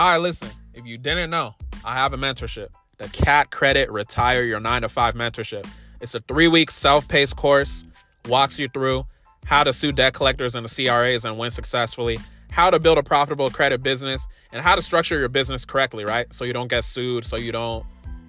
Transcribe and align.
All 0.00 0.06
right, 0.06 0.16
listen, 0.16 0.48
if 0.72 0.86
you 0.86 0.96
didn't 0.96 1.28
know, 1.28 1.56
I 1.84 1.92
have 1.92 2.14
a 2.14 2.16
mentorship, 2.16 2.68
the 2.96 3.06
CAT 3.08 3.50
Credit 3.50 3.90
Retire 3.90 4.44
Your 4.44 4.58
9 4.58 4.80
to 4.80 4.88
5 4.88 5.14
mentorship. 5.14 5.68
It's 6.00 6.14
a 6.14 6.20
three 6.20 6.48
week 6.48 6.70
self 6.70 7.06
paced 7.06 7.36
course, 7.36 7.84
walks 8.26 8.58
you 8.58 8.70
through 8.70 9.04
how 9.44 9.62
to 9.62 9.74
sue 9.74 9.92
debt 9.92 10.14
collectors 10.14 10.54
and 10.54 10.66
the 10.66 10.74
CRAs 10.74 11.26
and 11.26 11.36
win 11.36 11.50
successfully, 11.50 12.18
how 12.50 12.70
to 12.70 12.78
build 12.78 12.96
a 12.96 13.02
profitable 13.02 13.50
credit 13.50 13.82
business, 13.82 14.26
and 14.52 14.62
how 14.62 14.74
to 14.74 14.80
structure 14.80 15.18
your 15.18 15.28
business 15.28 15.66
correctly, 15.66 16.06
right? 16.06 16.32
So 16.32 16.46
you 16.46 16.54
don't 16.54 16.68
get 16.68 16.84
sued, 16.84 17.26
so 17.26 17.36
you 17.36 17.52
don't 17.52 17.84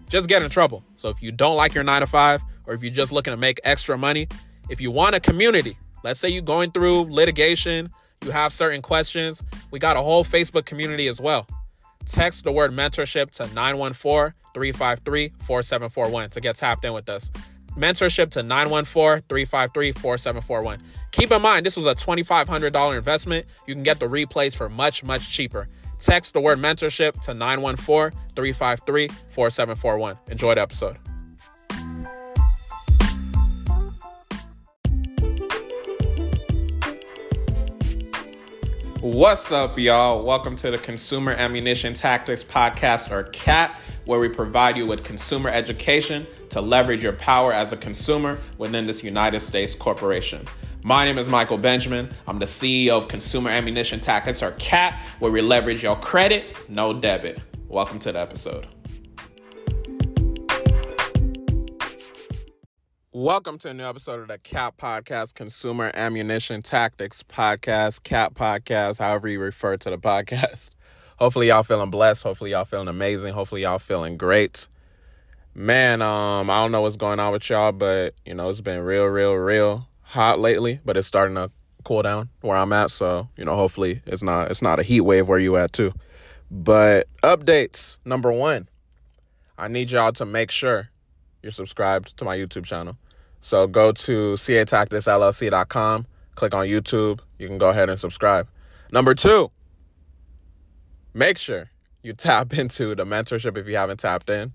just 0.09 0.27
get 0.27 0.41
in 0.41 0.49
trouble. 0.49 0.83
So 0.97 1.07
if 1.07 1.23
you 1.23 1.31
don't 1.31 1.55
like 1.55 1.73
your 1.73 1.85
9 1.85 2.01
to 2.01 2.07
5, 2.07 2.41
or 2.65 2.73
if 2.73 2.83
you're 2.83 2.91
just 2.91 3.13
looking 3.13 3.31
to 3.31 3.37
make 3.37 3.61
extra 3.63 3.97
money, 3.97 4.27
if 4.69 4.81
you 4.81 4.91
want 4.91 5.15
a 5.15 5.21
community, 5.21 5.77
let's 6.03 6.19
say 6.19 6.27
you're 6.27 6.41
going 6.41 6.71
through 6.71 7.03
litigation, 7.03 7.91
you 8.25 8.31
have 8.31 8.51
certain 8.51 8.81
questions, 8.81 9.41
we 9.71 9.79
got 9.79 9.95
a 9.95 10.01
whole 10.01 10.25
Facebook 10.25 10.65
community 10.65 11.07
as 11.07 11.21
well. 11.21 11.47
Text 12.11 12.43
the 12.43 12.51
word 12.51 12.73
mentorship 12.73 13.31
to 13.37 13.43
914 13.53 14.33
353 14.53 15.31
4741 15.39 16.29
to 16.31 16.41
get 16.41 16.57
tapped 16.57 16.83
in 16.83 16.91
with 16.91 17.07
us. 17.07 17.31
Mentorship 17.77 18.29
to 18.31 18.43
914 18.43 19.23
353 19.29 19.93
4741. 19.93 20.79
Keep 21.11 21.31
in 21.31 21.41
mind, 21.41 21.65
this 21.65 21.77
was 21.77 21.85
a 21.85 21.95
$2,500 21.95 22.97
investment. 22.97 23.45
You 23.65 23.73
can 23.73 23.83
get 23.83 24.01
the 24.01 24.07
replays 24.07 24.53
for 24.53 24.67
much, 24.67 25.05
much 25.05 25.29
cheaper. 25.29 25.69
Text 25.99 26.33
the 26.33 26.41
word 26.41 26.59
mentorship 26.59 27.21
to 27.21 27.33
914 27.33 28.19
353 28.35 29.07
4741. 29.07 30.17
Enjoy 30.27 30.55
the 30.55 30.61
episode. 30.61 30.97
What's 39.01 39.51
up, 39.51 39.79
y'all? 39.79 40.23
Welcome 40.23 40.55
to 40.57 40.69
the 40.69 40.77
Consumer 40.77 41.31
Ammunition 41.31 41.95
Tactics 41.95 42.43
Podcast, 42.43 43.09
or 43.09 43.23
CAT, 43.23 43.81
where 44.05 44.19
we 44.19 44.29
provide 44.29 44.77
you 44.77 44.85
with 44.85 45.03
consumer 45.03 45.49
education 45.49 46.27
to 46.49 46.61
leverage 46.61 47.01
your 47.01 47.13
power 47.13 47.51
as 47.51 47.71
a 47.71 47.77
consumer 47.77 48.37
within 48.59 48.85
this 48.85 49.03
United 49.03 49.39
States 49.39 49.73
corporation. 49.73 50.45
My 50.83 51.03
name 51.03 51.17
is 51.17 51.27
Michael 51.27 51.57
Benjamin. 51.57 52.13
I'm 52.27 52.37
the 52.37 52.45
CEO 52.45 52.91
of 52.91 53.07
Consumer 53.07 53.49
Ammunition 53.49 53.99
Tactics, 53.99 54.43
or 54.43 54.51
CAT, 54.59 55.01
where 55.17 55.31
we 55.31 55.41
leverage 55.41 55.81
your 55.81 55.95
credit, 55.95 56.55
no 56.69 56.93
debit. 56.93 57.39
Welcome 57.69 57.97
to 57.97 58.11
the 58.11 58.19
episode. 58.19 58.67
Welcome 63.21 63.59
to 63.59 63.69
a 63.69 63.73
new 63.75 63.83
episode 63.83 64.19
of 64.19 64.29
the 64.29 64.39
CAP 64.39 64.77
Podcast, 64.77 65.35
Consumer 65.35 65.91
Ammunition 65.93 66.63
Tactics 66.63 67.21
Podcast, 67.21 68.01
CAP 68.01 68.33
Podcast, 68.33 68.97
however 68.97 69.27
you 69.27 69.39
refer 69.39 69.77
to 69.77 69.91
the 69.91 69.99
podcast. 69.99 70.71
Hopefully 71.19 71.49
y'all 71.49 71.61
feeling 71.61 71.91
blessed. 71.91 72.23
Hopefully 72.23 72.49
y'all 72.49 72.65
feeling 72.65 72.87
amazing. 72.87 73.33
Hopefully 73.33 73.61
y'all 73.61 73.77
feeling 73.77 74.17
great. 74.17 74.67
Man, 75.53 76.01
um, 76.01 76.49
I 76.49 76.63
don't 76.63 76.71
know 76.71 76.81
what's 76.81 76.95
going 76.95 77.19
on 77.19 77.31
with 77.31 77.47
y'all, 77.47 77.71
but 77.71 78.15
you 78.25 78.33
know, 78.33 78.49
it's 78.49 78.59
been 78.59 78.79
real, 78.79 79.05
real, 79.05 79.35
real 79.35 79.87
hot 80.01 80.39
lately, 80.39 80.79
but 80.83 80.97
it's 80.97 81.07
starting 81.07 81.35
to 81.35 81.51
cool 81.83 82.01
down 82.01 82.29
where 82.41 82.57
I'm 82.57 82.73
at. 82.73 82.89
So, 82.89 83.29
you 83.37 83.45
know, 83.45 83.55
hopefully 83.55 84.01
it's 84.07 84.23
not 84.23 84.49
it's 84.49 84.63
not 84.63 84.79
a 84.79 84.83
heat 84.83 85.01
wave 85.01 85.27
where 85.27 85.37
you 85.37 85.57
at 85.57 85.73
too. 85.73 85.93
But 86.49 87.07
updates. 87.21 87.99
Number 88.03 88.31
one, 88.31 88.67
I 89.59 89.67
need 89.67 89.91
y'all 89.91 90.11
to 90.13 90.25
make 90.25 90.49
sure 90.49 90.89
you're 91.43 91.51
subscribed 91.51 92.17
to 92.17 92.25
my 92.25 92.35
YouTube 92.35 92.65
channel. 92.65 92.97
So 93.41 93.67
go 93.67 93.91
to 93.91 94.33
catacticsllc.com, 94.33 96.05
click 96.35 96.53
on 96.53 96.67
YouTube. 96.67 97.19
You 97.39 97.47
can 97.47 97.57
go 97.57 97.69
ahead 97.69 97.89
and 97.89 97.99
subscribe. 97.99 98.47
Number 98.91 99.15
two, 99.15 99.51
make 101.13 101.37
sure 101.37 101.67
you 102.03 102.13
tap 102.13 102.53
into 102.57 102.95
the 102.95 103.03
mentorship 103.03 103.57
if 103.57 103.67
you 103.67 103.75
haven't 103.75 103.99
tapped 103.99 104.29
in. 104.29 104.53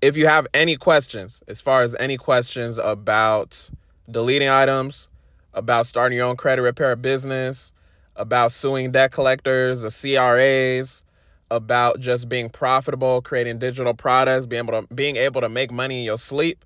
If 0.00 0.16
you 0.16 0.26
have 0.26 0.46
any 0.52 0.76
questions, 0.76 1.42
as 1.46 1.60
far 1.60 1.82
as 1.82 1.94
any 2.00 2.16
questions 2.16 2.78
about 2.78 3.70
deleting 4.10 4.48
items, 4.48 5.08
about 5.54 5.86
starting 5.86 6.18
your 6.18 6.26
own 6.26 6.36
credit 6.36 6.62
repair 6.62 6.96
business, 6.96 7.72
about 8.16 8.52
suing 8.52 8.90
debt 8.90 9.12
collectors, 9.12 9.82
the 9.82 9.90
CRAs, 9.90 11.04
about 11.50 12.00
just 12.00 12.28
being 12.28 12.48
profitable, 12.48 13.20
creating 13.20 13.58
digital 13.58 13.94
products, 13.94 14.46
being 14.46 14.64
able 14.64 14.82
to 14.82 14.94
being 14.94 15.16
able 15.16 15.40
to 15.40 15.48
make 15.48 15.70
money 15.70 16.00
in 16.00 16.04
your 16.04 16.18
sleep, 16.18 16.64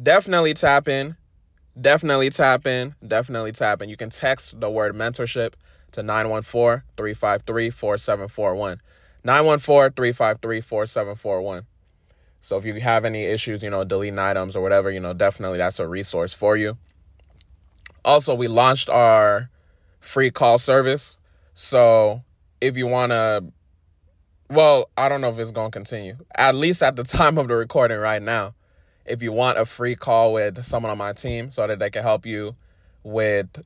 definitely 0.00 0.54
tap 0.54 0.86
in. 0.88 1.16
Definitely 1.80 2.30
tap 2.30 2.66
in. 2.66 2.94
Definitely 3.06 3.52
tap 3.52 3.82
in. 3.82 3.88
You 3.88 3.96
can 3.96 4.10
text 4.10 4.60
the 4.60 4.70
word 4.70 4.94
mentorship 4.94 5.54
to 5.92 6.02
914-353-4741. 6.02 8.78
914-353-4741. 9.24 11.64
So 12.42 12.58
if 12.58 12.64
you 12.64 12.74
have 12.80 13.04
any 13.04 13.24
issues, 13.24 13.62
you 13.62 13.70
know, 13.70 13.84
deleting 13.84 14.18
items 14.18 14.54
or 14.54 14.62
whatever, 14.62 14.90
you 14.90 15.00
know, 15.00 15.14
definitely 15.14 15.58
that's 15.58 15.80
a 15.80 15.88
resource 15.88 16.34
for 16.34 16.56
you. 16.56 16.76
Also, 18.04 18.34
we 18.34 18.48
launched 18.48 18.90
our 18.90 19.48
free 19.98 20.30
call 20.30 20.58
service. 20.58 21.16
So 21.54 22.22
if 22.60 22.76
you 22.76 22.86
want 22.86 23.12
to 23.12 23.44
well, 24.50 24.90
I 24.96 25.08
don't 25.08 25.20
know 25.20 25.30
if 25.30 25.38
it's 25.38 25.50
going 25.50 25.70
to 25.70 25.76
continue. 25.76 26.16
At 26.36 26.54
least 26.54 26.82
at 26.82 26.96
the 26.96 27.02
time 27.04 27.38
of 27.38 27.48
the 27.48 27.56
recording 27.56 27.98
right 27.98 28.22
now. 28.22 28.54
If 29.06 29.22
you 29.22 29.32
want 29.32 29.58
a 29.58 29.64
free 29.64 29.96
call 29.96 30.32
with 30.32 30.64
someone 30.64 30.90
on 30.90 30.98
my 30.98 31.12
team 31.12 31.50
so 31.50 31.66
that 31.66 31.78
they 31.78 31.90
can 31.90 32.02
help 32.02 32.24
you 32.24 32.56
with 33.02 33.64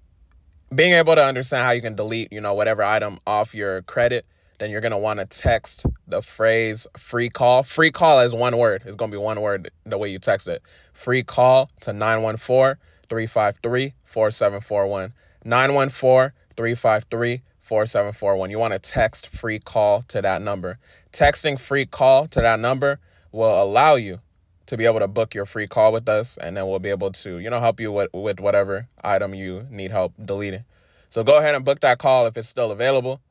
being 0.75 0.95
able 0.95 1.15
to 1.15 1.25
understand 1.25 1.65
how 1.65 1.71
you 1.71 1.81
can 1.81 1.95
delete, 1.95 2.33
you 2.33 2.41
know, 2.41 2.55
whatever 2.55 2.83
item 2.83 3.19
off 3.27 3.55
your 3.55 3.83
credit, 3.83 4.27
then 4.59 4.71
you're 4.71 4.81
going 4.81 4.93
to 4.93 4.99
want 4.99 5.21
to 5.21 5.27
text 5.27 5.87
the 6.07 6.21
phrase 6.21 6.87
free 6.97 7.31
call. 7.31 7.63
Free 7.63 7.91
call 7.91 8.21
is 8.21 8.35
one 8.35 8.57
word. 8.57 8.83
It's 8.85 8.97
going 8.97 9.11
to 9.11 9.17
be 9.17 9.23
one 9.23 9.41
word 9.41 9.71
the 9.87 9.97
way 9.97 10.09
you 10.09 10.19
text 10.19 10.49
it. 10.49 10.63
Free 10.93 11.23
call 11.23 11.71
to 11.81 11.93
914 11.93 12.77
353 13.09 13.95
4741. 14.05 15.13
914 15.45 16.33
353 16.57 17.43
4741. 17.61 18.51
You 18.51 18.59
want 18.59 18.73
to 18.73 18.79
text 18.79 19.29
free 19.29 19.59
call 19.59 20.03
to 20.03 20.21
that 20.21 20.43
number. 20.43 20.79
Texting 21.13 21.59
free 21.59 21.87
call 21.87 22.27
to 22.29 22.41
that 22.41 22.59
number 22.59 22.99
will 23.31 23.63
allow 23.63 23.95
you 23.95 24.21
to 24.69 24.77
be 24.77 24.85
able 24.85 25.01
to 25.01 25.09
book 25.09 25.35
your 25.35 25.47
free 25.47 25.67
call 25.67 25.93
with 25.93 26.07
us 26.11 26.37
and 26.37 26.55
then 26.55 26.69
we'll 26.69 26.79
be 26.79 26.91
able 26.91 27.11
to, 27.11 27.39
you 27.39 27.49
know, 27.49 27.59
help 27.59 27.81
you 27.81 27.91
with, 27.91 28.11
with 28.13 28.39
whatever 28.39 28.87
item 29.03 29.35
you 29.35 29.67
need 29.71 29.91
help 29.91 30.13
deleting. 30.23 30.65
So 31.09 31.25
go 31.25 31.39
ahead 31.39 31.55
and 31.55 31.65
book 31.65 31.81
that 31.81 31.99
call 31.99 32.27
if 32.27 32.37
it's 32.37 32.49
still 32.49 32.71
available. 32.71 33.23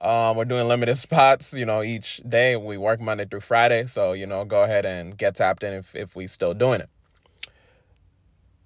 Um, 0.00 0.36
we're 0.36 0.44
doing 0.44 0.66
limited 0.66 0.96
spots, 0.98 1.54
you 1.54 1.64
know, 1.64 1.84
each 1.84 2.20
day. 2.28 2.56
We 2.56 2.76
work 2.78 3.00
Monday 3.00 3.26
through 3.26 3.42
Friday. 3.42 3.86
So, 3.86 4.12
you 4.12 4.26
know, 4.26 4.44
go 4.44 4.64
ahead 4.64 4.84
and 4.84 5.16
get 5.16 5.36
tapped 5.36 5.62
in 5.62 5.72
if, 5.72 5.94
if 5.94 6.16
we 6.16 6.26
still 6.26 6.52
doing 6.52 6.80
it. 6.80 6.90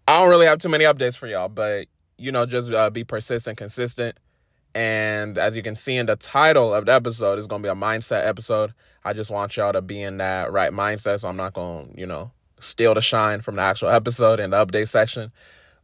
I 0.09 0.19
don't 0.19 0.31
really 0.31 0.47
have 0.47 0.59
too 0.59 0.71
many 0.71 0.85
updates 0.85 1.19
for 1.19 1.27
y'all, 1.27 1.51
but, 1.51 1.87
you 2.17 2.33
know, 2.33 2.47
just 2.47 2.73
uh, 2.73 2.89
be 2.89 3.05
persistent, 3.05 3.59
consistent 3.59 4.17
and 4.77 5.39
as 5.39 5.57
you 5.57 5.63
can 5.63 5.75
see 5.75 5.97
in 5.97 6.05
the 6.05 6.17
title 6.17 6.75
of 6.75 6.85
the 6.85 6.93
episode, 6.93 7.39
it's 7.39 7.47
going 7.47 7.63
to 7.63 7.67
be 7.67 7.71
a 7.71 7.75
mindset 7.75 8.27
episode. 8.27 8.75
I 9.07 9.13
just 9.13 9.31
want 9.31 9.57
y'all 9.57 9.73
to 9.73 9.81
be 9.81 10.03
in 10.03 10.17
that 10.17 10.51
right 10.51 10.73
mindset. 10.73 11.21
So 11.21 11.29
I'm 11.29 11.37
not 11.37 11.53
going 11.53 11.93
to, 11.93 12.01
you 12.01 12.07
know, 12.07 12.33
steal 12.59 12.93
the 12.93 13.01
shine 13.01 13.41
from 13.41 13.55
the 13.55 13.63
actual 13.63 13.89
episode 13.89 14.41
and 14.41 14.53
the 14.53 14.67
update 14.67 14.89
section. 14.89 15.31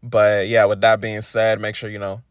But 0.03 0.49
yeah, 0.49 0.65
with 0.65 0.81
that 0.81 1.00
being 1.00 1.21
said, 1.22 1.60
make 1.60 1.77
sure, 1.77 1.88
you 1.88 2.00
know, 2.00 2.22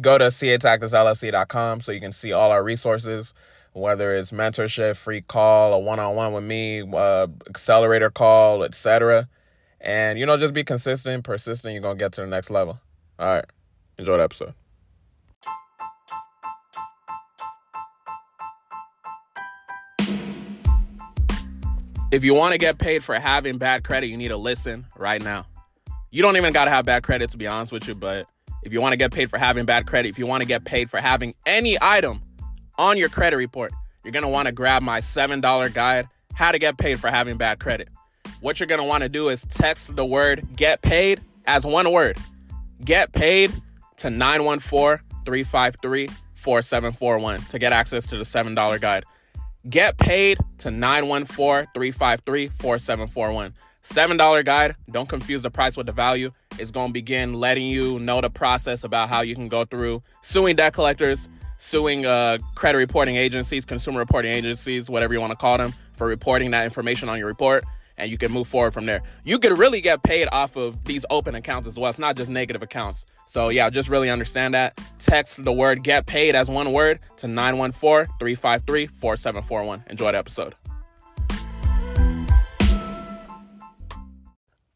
go 0.00 0.18
to 0.18 0.24
catacticsllc.com 0.24 1.80
so 1.82 1.92
you 1.92 2.00
can 2.00 2.10
see 2.10 2.32
all 2.32 2.50
our 2.50 2.64
resources, 2.64 3.32
whether 3.74 4.12
it's 4.12 4.32
mentorship, 4.32 4.96
free 4.96 5.20
call, 5.20 5.72
a 5.72 5.78
one 5.78 6.00
on 6.00 6.16
one 6.16 6.32
with 6.32 6.42
me, 6.42 6.82
uh, 6.92 7.28
accelerator 7.48 8.10
call, 8.10 8.64
etc. 8.64 9.28
And, 9.80 10.18
you 10.18 10.26
know, 10.26 10.36
just 10.36 10.52
be 10.52 10.64
consistent, 10.64 11.22
persistent. 11.22 11.74
You're 11.74 11.82
going 11.82 11.96
to 11.96 12.04
get 12.04 12.10
to 12.14 12.22
the 12.22 12.26
next 12.26 12.50
level. 12.50 12.80
All 13.20 13.36
right. 13.36 13.44
Enjoy 13.98 14.16
the 14.16 14.24
episode. 14.24 14.54
If 22.10 22.24
you 22.24 22.32
want 22.32 22.52
to 22.52 22.58
get 22.58 22.78
paid 22.78 23.04
for 23.04 23.16
having 23.16 23.58
bad 23.58 23.84
credit, 23.84 24.06
you 24.06 24.16
need 24.16 24.28
to 24.28 24.38
listen 24.38 24.86
right 24.96 25.22
now. 25.22 25.44
You 26.10 26.22
don't 26.22 26.38
even 26.38 26.54
got 26.54 26.64
to 26.64 26.70
have 26.70 26.86
bad 26.86 27.02
credit, 27.02 27.28
to 27.30 27.36
be 27.36 27.46
honest 27.46 27.70
with 27.70 27.86
you, 27.86 27.94
but 27.94 28.26
if 28.62 28.72
you 28.72 28.80
want 28.80 28.94
to 28.94 28.96
get 28.96 29.12
paid 29.12 29.28
for 29.28 29.38
having 29.38 29.66
bad 29.66 29.86
credit, 29.86 30.08
if 30.08 30.18
you 30.18 30.26
want 30.26 30.40
to 30.40 30.46
get 30.46 30.64
paid 30.64 30.88
for 30.88 31.00
having 31.00 31.34
any 31.44 31.76
item 31.82 32.22
on 32.78 32.96
your 32.96 33.10
credit 33.10 33.36
report, 33.36 33.74
you're 34.04 34.12
going 34.12 34.22
to 34.22 34.28
want 34.30 34.46
to 34.46 34.52
grab 34.52 34.82
my 34.82 35.00
$7 35.00 35.74
guide, 35.74 36.08
How 36.32 36.50
to 36.50 36.58
Get 36.58 36.78
Paid 36.78 36.98
for 36.98 37.08
Having 37.08 37.36
Bad 37.36 37.60
Credit. 37.60 37.90
What 38.40 38.58
you're 38.58 38.68
going 38.68 38.80
to 38.80 38.86
want 38.86 39.02
to 39.02 39.10
do 39.10 39.28
is 39.28 39.44
text 39.44 39.94
the 39.94 40.06
word 40.06 40.56
get 40.56 40.80
paid 40.80 41.20
as 41.46 41.66
one 41.66 41.92
word. 41.92 42.16
Get 42.82 43.12
paid 43.12 43.52
to 43.98 44.08
914 44.08 45.04
353 45.26 46.08
4741 46.32 47.40
to 47.50 47.58
get 47.58 47.74
access 47.74 48.06
to 48.06 48.16
the 48.16 48.24
$7 48.24 48.80
guide. 48.80 49.04
Get 49.68 49.98
paid 49.98 50.38
to 50.58 50.70
914 50.70 51.66
353 51.74 52.48
4741. 52.48 53.54
$7 53.82 54.44
guide. 54.44 54.76
Don't 54.90 55.08
confuse 55.08 55.42
the 55.42 55.50
price 55.50 55.76
with 55.76 55.86
the 55.86 55.92
value. 55.92 56.30
It's 56.58 56.70
going 56.70 56.88
to 56.88 56.92
begin 56.92 57.34
letting 57.34 57.66
you 57.66 57.98
know 57.98 58.20
the 58.20 58.30
process 58.30 58.84
about 58.84 59.08
how 59.08 59.22
you 59.22 59.34
can 59.34 59.48
go 59.48 59.64
through 59.64 60.02
suing 60.22 60.56
debt 60.56 60.72
collectors, 60.72 61.28
suing 61.58 62.06
uh, 62.06 62.38
credit 62.54 62.78
reporting 62.78 63.16
agencies, 63.16 63.64
consumer 63.64 63.98
reporting 63.98 64.32
agencies, 64.32 64.88
whatever 64.88 65.12
you 65.12 65.20
want 65.20 65.32
to 65.32 65.36
call 65.36 65.58
them, 65.58 65.74
for 65.92 66.06
reporting 66.06 66.50
that 66.52 66.64
information 66.64 67.08
on 67.08 67.18
your 67.18 67.26
report 67.26 67.64
and 67.98 68.10
you 68.10 68.16
can 68.16 68.32
move 68.32 68.46
forward 68.46 68.72
from 68.72 68.86
there. 68.86 69.02
You 69.24 69.38
could 69.38 69.58
really 69.58 69.80
get 69.80 70.02
paid 70.02 70.28
off 70.32 70.56
of 70.56 70.84
these 70.84 71.04
open 71.10 71.34
accounts 71.34 71.68
as 71.68 71.78
well. 71.78 71.90
It's 71.90 71.98
not 71.98 72.16
just 72.16 72.30
negative 72.30 72.62
accounts. 72.62 73.04
So, 73.26 73.50
yeah, 73.50 73.68
just 73.68 73.88
really 73.88 74.08
understand 74.08 74.54
that. 74.54 74.78
Text 74.98 75.44
the 75.44 75.52
word 75.52 75.82
get 75.82 76.06
paid 76.06 76.34
as 76.34 76.48
one 76.48 76.72
word 76.72 77.00
to 77.18 77.28
914 77.28 78.06
353 78.18 78.86
4741. 78.86 79.84
Enjoy 79.90 80.12
the 80.12 80.18
episode. 80.18 80.54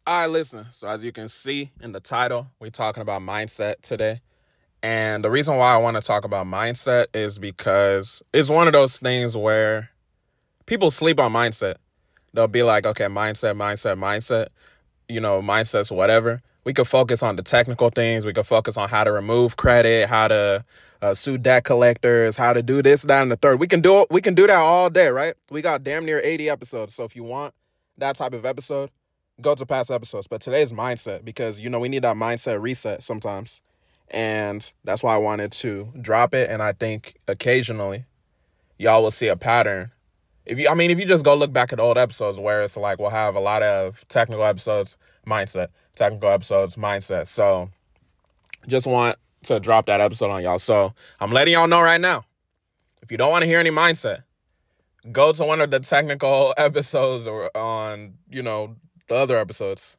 All 0.05 0.21
right, 0.21 0.27
listen. 0.27 0.67
So, 0.73 0.89
as 0.89 1.03
you 1.03 1.13
can 1.13 1.29
see 1.29 1.71
in 1.81 1.93
the 1.93 2.01
title, 2.01 2.49
we're 2.61 2.71
talking 2.71 3.03
about 3.03 3.23
mindset 3.23 3.81
today. 3.83 4.21
And 4.83 5.23
the 5.23 5.31
reason 5.31 5.57
why 5.57 5.73
I 5.73 5.77
want 5.77 5.97
to 5.97 6.03
talk 6.03 6.25
about 6.25 6.47
mindset 6.47 7.07
is 7.15 7.39
because 7.39 8.21
it's 8.35 8.51
one 8.51 8.67
of 8.67 8.73
those 8.73 8.99
things 8.99 9.37
where 9.37 9.91
people 10.67 10.91
sleep 10.91 11.21
on 11.21 11.33
mindset 11.33 11.77
they'll 12.33 12.49
be 12.49 12.63
like, 12.63 12.87
okay, 12.87 13.05
mindset, 13.05 13.57
mindset, 13.57 13.99
mindset, 13.99 14.49
you 15.09 15.21
know, 15.21 15.43
mindsets, 15.43 15.95
whatever. 15.95 16.43
We 16.65 16.73
could 16.73 16.89
focus 16.89 17.23
on 17.23 17.37
the 17.37 17.43
technical 17.43 17.91
things. 17.91 18.25
We 18.25 18.33
could 18.33 18.47
focus 18.47 18.77
on 18.77 18.89
how 18.89 19.05
to 19.05 19.13
remove 19.13 19.57
credit, 19.57 20.09
how 20.09 20.29
to 20.29 20.65
uh, 21.01 21.15
sue 21.15 21.37
debt 21.37 21.65
collectors, 21.65 22.37
how 22.37 22.53
to 22.53 22.63
do 22.63 22.83
this, 22.83 23.03
that, 23.03 23.23
and 23.23 23.31
the 23.31 23.37
third. 23.37 23.59
We 23.59 23.67
can 23.67 23.81
do 23.81 24.03
it. 24.03 24.09
we 24.11 24.23
can 24.23 24.35
do 24.35 24.47
that 24.47 24.57
all 24.57 24.89
day, 24.89 25.09
right? 25.09 25.35
We 25.51 25.61
got 25.61 25.83
damn 25.83 26.05
near 26.05 26.21
80 26.23 26.49
episodes. 26.49 26.95
So 26.95 27.05
if 27.05 27.17
you 27.17 27.25
want 27.25 27.55
that 27.99 28.17
type 28.17 28.33
of 28.33 28.47
episode, 28.47 28.91
go 29.41 29.55
to 29.55 29.67
past 29.67 29.91
episodes. 29.91 30.29
But 30.29 30.41
today's 30.41 30.73
mindset 30.73 31.25
because 31.25 31.59
you 31.59 31.69
know 31.69 31.81
we 31.81 31.89
need 31.89 32.05
that 32.05 32.17
mindset 32.17 32.63
reset 32.63 33.03
sometimes. 33.03 33.61
And 34.11 34.73
that's 34.85 35.03
why 35.03 35.15
I 35.15 35.19
wanted 35.19 35.53
to 35.53 35.93
drop 36.01 36.35
it. 36.35 36.51
And 36.51 36.63
I 36.63 36.73
think 36.73 37.17
occasionally 37.27 38.05
y'all 38.79 39.03
will 39.03 39.11
see 39.11 39.29
a 39.29 39.37
pattern 39.37 39.91
if 40.45 40.59
you, 40.59 40.69
I 40.69 40.75
mean, 40.75 40.91
if 40.91 40.99
you 40.99 41.07
just 41.07 41.25
go 41.25 41.35
look 41.35 41.53
back 41.53 41.73
at 41.73 41.81
old 41.81 41.99
episodes 41.99 42.39
where 42.39 42.63
it's 42.63 42.77
like 42.77 42.99
we'll 42.99 43.11
have 43.11 43.35
a 43.35 43.41
lot 43.41 43.63
of 43.63 44.07
technical 44.09 44.45
episodes, 44.45 44.97
mindset, 45.27 45.69
technical 45.95 46.31
episodes, 46.31 46.77
mindset. 46.77 47.29
So 47.29 47.71
just 48.67 48.87
want 48.87 49.17
to 49.45 49.61
drop 49.61 49.87
that 49.87 50.01
episode 50.01 50.31
on 50.31 50.43
y'all. 50.43 50.59
So 50.59 50.95
I'm 51.21 51.33
letting 51.33 51.55
y'all 51.55 51.69
know 51.69 51.83
right 51.83 52.01
now. 52.01 52.25
If 53.03 53.11
you 53.11 53.17
don't 53.17 53.31
want 53.31 53.43
to 53.43 53.47
hear 53.47 53.59
any 53.59 53.71
mindset, 53.71 54.23
go 55.11 55.33
to 55.33 55.45
one 55.45 55.61
of 55.61 55.71
the 55.71 55.81
technical 55.81 56.55
episodes 56.59 57.27
or 57.27 57.57
on, 57.57 58.15
you 58.31 58.43
know, 58.43 58.77
the 59.09 59.15
other 59.15 59.37
episodes. 59.37 59.99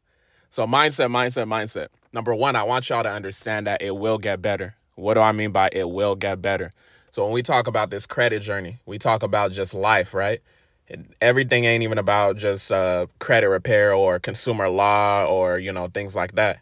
So 0.49 0.65
mindset, 0.65 1.09
mindset, 1.09 1.47
mindset. 1.47 1.87
Number 2.11 2.35
one, 2.35 2.55
I 2.55 2.63
want 2.63 2.89
y'all 2.89 3.03
to 3.03 3.11
understand 3.11 3.67
that 3.67 3.81
it 3.81 3.95
will 3.95 4.17
get 4.17 4.41
better. 4.41 4.75
What 4.95 5.15
do 5.15 5.21
I 5.21 5.31
mean 5.31 5.51
by 5.51 5.69
it 5.71 5.89
will 5.89 6.15
get 6.15 6.41
better? 6.41 6.71
So 7.13 7.23
when 7.23 7.31
we 7.31 7.43
talk 7.43 7.67
about 7.67 7.91
this 7.91 8.07
credit 8.07 8.41
journey, 8.41 8.79
we 8.87 8.97
talk 8.97 9.21
about 9.21 9.51
just 9.51 9.75
life, 9.75 10.15
right? 10.15 10.41
And 10.89 11.13
everything 11.21 11.63
ain't 11.63 11.83
even 11.83 11.99
about 11.99 12.37
just 12.37 12.71
uh, 12.71 13.05
credit 13.19 13.49
repair 13.49 13.93
or 13.93 14.17
consumer 14.17 14.67
law 14.67 15.23
or 15.25 15.59
you 15.59 15.71
know 15.71 15.89
things 15.89 16.15
like 16.15 16.33
that. 16.33 16.61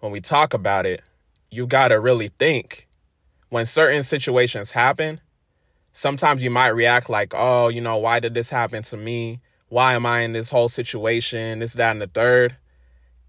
When 0.00 0.10
we 0.10 0.20
talk 0.20 0.52
about 0.52 0.84
it, 0.84 1.00
you 1.48 1.68
gotta 1.68 2.00
really 2.00 2.32
think. 2.40 2.88
When 3.50 3.66
certain 3.66 4.02
situations 4.02 4.72
happen, 4.72 5.20
sometimes 5.92 6.42
you 6.42 6.50
might 6.50 6.74
react 6.74 7.08
like, 7.08 7.32
"Oh, 7.32 7.68
you 7.68 7.80
know, 7.80 7.96
why 7.96 8.18
did 8.18 8.34
this 8.34 8.50
happen 8.50 8.82
to 8.82 8.96
me? 8.96 9.38
Why 9.68 9.94
am 9.94 10.06
I 10.06 10.22
in 10.22 10.32
this 10.32 10.50
whole 10.50 10.68
situation? 10.68 11.60
This, 11.60 11.74
that, 11.74 11.92
and 11.92 12.02
the 12.02 12.08
third. 12.08 12.56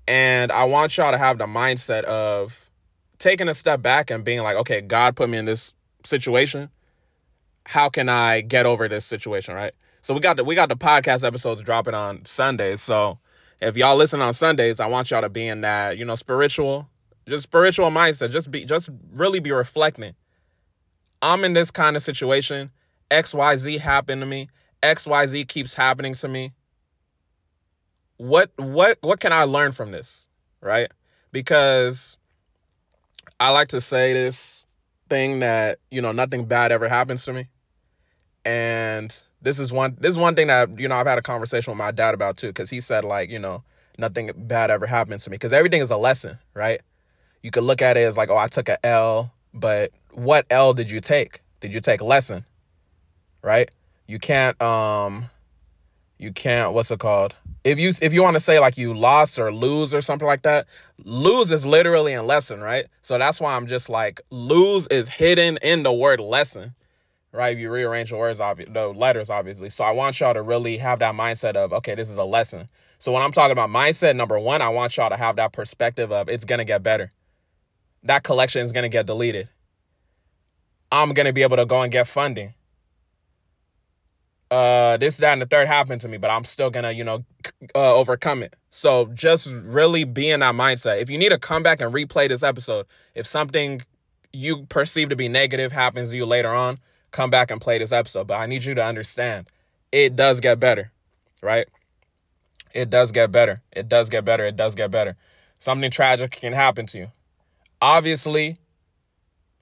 And 0.07 0.51
I 0.51 0.63
want 0.63 0.97
y'all 0.97 1.11
to 1.11 1.19
have 1.19 1.37
the 1.37 1.45
mindset 1.45 2.05
of 2.05 2.71
taking 3.19 3.49
a 3.49 3.53
step 3.53 3.83
back 3.83 4.09
and 4.09 4.23
being 4.23 4.41
like, 4.41 4.57
okay, 4.57 4.81
God 4.81 5.15
put 5.15 5.29
me 5.29 5.37
in 5.37 5.45
this 5.45 5.74
situation, 6.05 6.69
how 7.65 7.89
can 7.89 8.09
I 8.09 8.41
get 8.41 8.65
over 8.65 8.87
this 8.87 9.05
situation, 9.05 9.55
right? 9.55 9.73
So 10.01 10.13
we 10.13 10.19
got 10.19 10.37
the 10.37 10.43
we 10.43 10.55
got 10.55 10.69
the 10.69 10.75
podcast 10.75 11.25
episodes 11.25 11.63
dropping 11.63 11.95
on 11.95 12.25
Sundays. 12.25 12.81
So 12.81 13.19
if 13.59 13.75
y'all 13.75 13.95
listen 13.95 14.21
on 14.21 14.33
Sundays, 14.33 14.79
I 14.79 14.85
want 14.85 15.09
y'all 15.09 15.21
to 15.21 15.29
be 15.29 15.47
in 15.47 15.61
that, 15.61 15.97
you 15.97 16.05
know, 16.05 16.15
spiritual, 16.15 16.89
just 17.27 17.43
spiritual 17.43 17.89
mindset. 17.89 18.31
Just 18.31 18.51
be 18.51 18.65
just 18.65 18.89
really 19.11 19.39
be 19.39 19.51
reflecting. 19.51 20.13
I'm 21.21 21.43
in 21.43 21.53
this 21.53 21.71
kind 21.71 21.95
of 21.95 22.03
situation. 22.03 22.71
XYZ 23.09 23.79
happened 23.79 24.21
to 24.21 24.27
me. 24.27 24.49
XYZ 24.83 25.47
keeps 25.47 25.73
happening 25.73 26.13
to 26.15 26.27
me. 26.27 26.53
What 28.17 28.51
what 28.57 28.99
what 29.01 29.19
can 29.19 29.33
I 29.33 29.43
learn 29.43 29.71
from 29.71 29.91
this? 29.91 30.27
Right? 30.61 30.91
Because 31.31 32.17
I 33.39 33.49
like 33.49 33.69
to 33.69 33.81
say 33.81 34.13
this 34.13 34.64
thing 35.09 35.39
that 35.39 35.79
you 35.91 36.01
know 36.01 36.11
nothing 36.11 36.45
bad 36.45 36.71
ever 36.71 36.89
happens 36.89 37.25
to 37.25 37.33
me. 37.33 37.47
And 38.43 39.21
this 39.41 39.59
is 39.59 39.71
one 39.71 39.97
this 39.99 40.11
is 40.11 40.17
one 40.17 40.35
thing 40.35 40.47
that 40.47 40.79
you 40.79 40.87
know 40.87 40.95
I've 40.95 41.07
had 41.07 41.17
a 41.17 41.23
conversation 41.23 41.71
with 41.71 41.77
my 41.77 41.91
dad 41.91 42.13
about 42.13 42.37
too 42.37 42.51
cuz 42.51 42.69
he 42.69 42.81
said 42.81 43.03
like 43.03 43.29
you 43.29 43.39
know 43.39 43.63
nothing 43.97 44.31
bad 44.35 44.69
ever 44.69 44.87
happens 44.87 45.23
to 45.23 45.29
me 45.29 45.37
cuz 45.37 45.53
everything 45.53 45.81
is 45.81 45.91
a 45.91 45.97
lesson 45.97 46.39
right? 46.53 46.81
You 47.41 47.51
could 47.51 47.63
look 47.63 47.81
at 47.81 47.97
it 47.97 48.01
as 48.01 48.17
like 48.17 48.29
oh 48.29 48.37
I 48.37 48.47
took 48.47 48.69
a 48.69 48.83
L 48.85 49.33
but 49.53 49.91
what 50.11 50.45
L 50.49 50.73
did 50.73 50.89
you 50.89 51.01
take? 51.01 51.41
Did 51.59 51.73
you 51.73 51.81
take 51.81 52.01
a 52.01 52.05
lesson 52.05 52.45
right? 53.41 53.69
You 54.07 54.19
can't 54.19 54.59
um 54.61 55.29
you 56.17 56.31
can't 56.31 56.73
what's 56.73 56.91
it 56.91 56.99
called 56.99 57.35
if 57.65 57.79
you 57.79 57.91
if 58.01 58.13
you 58.13 58.21
want 58.21 58.35
to 58.35 58.39
say 58.39 58.59
like 58.59 58.77
you 58.77 58.93
lost 58.93 59.39
or 59.39 59.51
lose 59.51 59.93
or 59.93 60.01
something 60.01 60.27
like 60.27 60.43
that 60.43 60.67
lose 61.03 61.51
is 61.51 61.65
literally 61.65 62.13
in 62.13 62.25
lesson 62.25 62.61
right? 62.61 62.85
So 63.01 63.17
that's 63.17 63.41
why 63.41 63.55
i'm 63.55 63.67
just 63.67 63.89
like 63.89 64.21
lose 64.29 64.87
is 64.87 65.09
hidden 65.09 65.57
in 65.61 65.83
the 65.83 65.91
word 65.91 66.21
lesson 66.21 66.75
right? 67.33 67.53
If 67.53 67.59
you 67.59 67.69
rearrange 67.69 68.11
the 68.11 68.17
words 68.17 68.39
obvi- 68.39 68.71
the 68.73 68.87
letters 68.87 69.29
obviously. 69.29 69.69
So 69.69 69.83
i 69.83 69.91
want 69.91 70.19
y'all 70.19 70.33
to 70.35 70.43
really 70.43 70.77
have 70.77 70.99
that 70.99 71.15
mindset 71.15 71.55
of 71.55 71.73
okay 71.73 71.95
this 71.95 72.09
is 72.09 72.17
a 72.17 72.23
lesson. 72.23 72.69
So 72.99 73.11
when 73.11 73.23
i'm 73.23 73.31
talking 73.31 73.51
about 73.51 73.69
mindset 73.71 74.15
number 74.15 74.39
one 74.39 74.61
i 74.61 74.69
want 74.69 74.95
y'all 74.95 75.09
to 75.09 75.17
have 75.17 75.35
that 75.37 75.51
perspective 75.51 76.11
of 76.11 76.29
it's 76.29 76.45
gonna 76.45 76.65
get 76.65 76.83
better. 76.83 77.11
That 78.03 78.23
collection 78.23 78.61
is 78.61 78.71
gonna 78.71 78.89
get 78.89 79.07
deleted. 79.07 79.49
I'm 80.91 81.13
gonna 81.13 81.33
be 81.33 81.41
able 81.41 81.57
to 81.57 81.65
go 81.65 81.81
and 81.81 81.91
get 81.91 82.07
funding. 82.07 82.53
Uh 84.51 84.97
this 84.97 85.17
that 85.17 85.33
and 85.33 85.41
the 85.41 85.47
third 85.47 85.67
happened 85.67 85.99
to 86.01 86.07
me 86.07 86.17
but 86.17 86.29
i'm 86.29 86.43
still 86.43 86.69
gonna 86.69 86.91
you 86.91 87.03
know 87.03 87.25
uh, 87.73 87.95
overcome 87.95 88.43
it. 88.43 88.55
So 88.69 89.07
just 89.07 89.47
really 89.47 90.03
be 90.03 90.29
in 90.29 90.41
that 90.41 90.55
mindset. 90.55 91.01
If 91.01 91.09
you 91.09 91.17
need 91.17 91.29
to 91.29 91.37
come 91.39 91.63
back 91.63 91.81
and 91.81 91.93
replay 91.93 92.29
this 92.29 92.43
episode 92.43 92.85
if 93.13 93.25
something 93.25 93.81
you 94.33 94.65
perceive 94.65 95.09
to 95.09 95.15
be 95.15 95.29
negative 95.29 95.71
happens 95.71 96.09
to 96.09 96.17
you 96.17 96.25
later 96.25 96.49
on 96.49 96.77
come 97.11 97.29
back 97.29 97.49
and 97.49 97.61
play 97.61 97.77
this 97.77 97.93
episode. 97.93 98.27
But 98.27 98.35
i 98.35 98.45
need 98.45 98.65
you 98.65 98.73
to 98.75 98.83
understand 98.83 99.47
it 99.91 100.15
does 100.15 100.39
get 100.39 100.59
better 100.59 100.91
right? 101.45 101.67
It 102.73 102.89
does 102.89 103.11
get 103.11 103.31
better. 103.31 103.61
It 103.71 103.87
does 103.87 104.09
get 104.09 104.25
better. 104.25 104.43
It 104.43 104.57
does 104.57 104.75
get 104.75 104.91
better. 104.91 105.15
Something 105.59 105.91
tragic 105.91 106.31
can 106.31 106.51
happen 106.51 106.85
to 106.87 106.97
you. 106.97 107.11
Obviously 107.81 108.57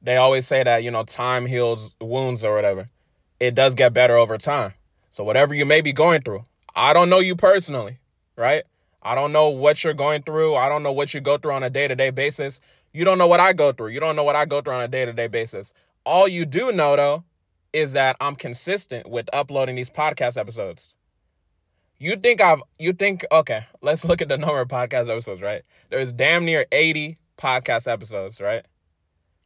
they 0.01 0.17
always 0.17 0.45
say 0.45 0.63
that 0.63 0.83
you 0.83 0.91
know 0.91 1.03
time 1.03 1.45
heals 1.45 1.95
wounds 2.01 2.43
or 2.43 2.55
whatever. 2.55 2.87
It 3.39 3.53
does 3.53 3.75
get 3.75 3.93
better 3.93 4.15
over 4.15 4.37
time. 4.37 4.73
So 5.11 5.23
whatever 5.23 5.53
you 5.53 5.65
may 5.65 5.81
be 5.81 5.93
going 5.93 6.21
through, 6.21 6.45
I 6.75 6.93
don't 6.93 7.09
know 7.09 7.19
you 7.19 7.35
personally, 7.35 7.99
right? 8.35 8.63
I 9.01 9.15
don't 9.15 9.31
know 9.31 9.49
what 9.49 9.83
you're 9.83 9.93
going 9.93 10.23
through. 10.23 10.55
I 10.55 10.69
don't 10.69 10.81
know 10.81 10.91
what 10.91 11.13
you 11.13 11.21
go 11.21 11.37
through 11.37 11.51
on 11.51 11.63
a 11.63 11.69
day-to-day 11.69 12.11
basis. 12.11 12.59
You 12.93 13.03
don't 13.03 13.17
know 13.17 13.27
what 13.27 13.39
I 13.39 13.53
go 13.53 13.71
through. 13.71 13.89
You 13.89 13.99
don't 13.99 14.15
know 14.15 14.23
what 14.23 14.35
I 14.35 14.45
go 14.45 14.61
through 14.61 14.73
on 14.73 14.81
a 14.81 14.87
day-to-day 14.87 15.27
basis. 15.27 15.73
All 16.05 16.27
you 16.27 16.45
do 16.45 16.71
know 16.71 16.95
though 16.95 17.23
is 17.73 17.93
that 17.93 18.15
I'm 18.21 18.35
consistent 18.35 19.09
with 19.09 19.27
uploading 19.33 19.75
these 19.75 19.89
podcast 19.89 20.37
episodes. 20.37 20.95
You 21.97 22.15
think 22.15 22.41
I've 22.41 22.61
you 22.79 22.93
think 22.93 23.25
okay, 23.31 23.65
let's 23.81 24.05
look 24.05 24.21
at 24.21 24.29
the 24.29 24.37
number 24.37 24.59
of 24.59 24.67
podcast 24.67 25.09
episodes, 25.09 25.41
right? 25.41 25.63
There's 25.89 26.11
damn 26.11 26.45
near 26.45 26.65
80 26.71 27.17
podcast 27.37 27.91
episodes, 27.91 28.41
right? 28.41 28.65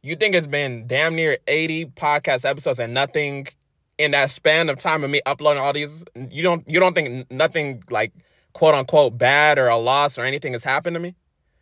You 0.02 0.16
think 0.16 0.34
it's 0.34 0.46
been 0.46 0.86
damn 0.86 1.14
near 1.14 1.38
80 1.46 1.86
podcast 1.86 2.44
episodes 2.44 2.78
and 2.78 2.94
nothing 2.94 3.48
in 3.98 4.12
that 4.12 4.30
span 4.30 4.68
of 4.68 4.78
time 4.78 5.04
of 5.04 5.10
me 5.10 5.20
uploading 5.26 5.62
all 5.62 5.72
these, 5.72 6.04
you 6.30 6.42
don't 6.42 6.68
you 6.68 6.80
don't 6.80 6.94
think 6.94 7.30
nothing 7.30 7.82
like 7.90 8.12
quote 8.52 8.74
unquote 8.74 9.18
bad 9.18 9.58
or 9.58 9.68
a 9.68 9.76
loss 9.76 10.18
or 10.18 10.22
anything 10.24 10.52
has 10.52 10.64
happened 10.64 10.94
to 10.94 11.00
me? 11.00 11.14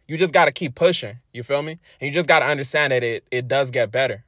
You 0.07 0.17
just 0.17 0.33
got 0.33 0.45
to 0.45 0.53
keep 0.53 0.75
pushing. 0.75 1.19
You 1.33 1.43
feel 1.43 1.63
me? 1.63 1.79
And 2.01 2.09
you 2.09 2.13
just 2.13 2.29
got 2.29 2.41
to 2.41 2.47
understand 2.47 2.93
that 2.93 3.03
it 3.03 3.27
it 3.31 3.49
does 3.49 3.71
get 3.71 3.91
better. 3.91 4.25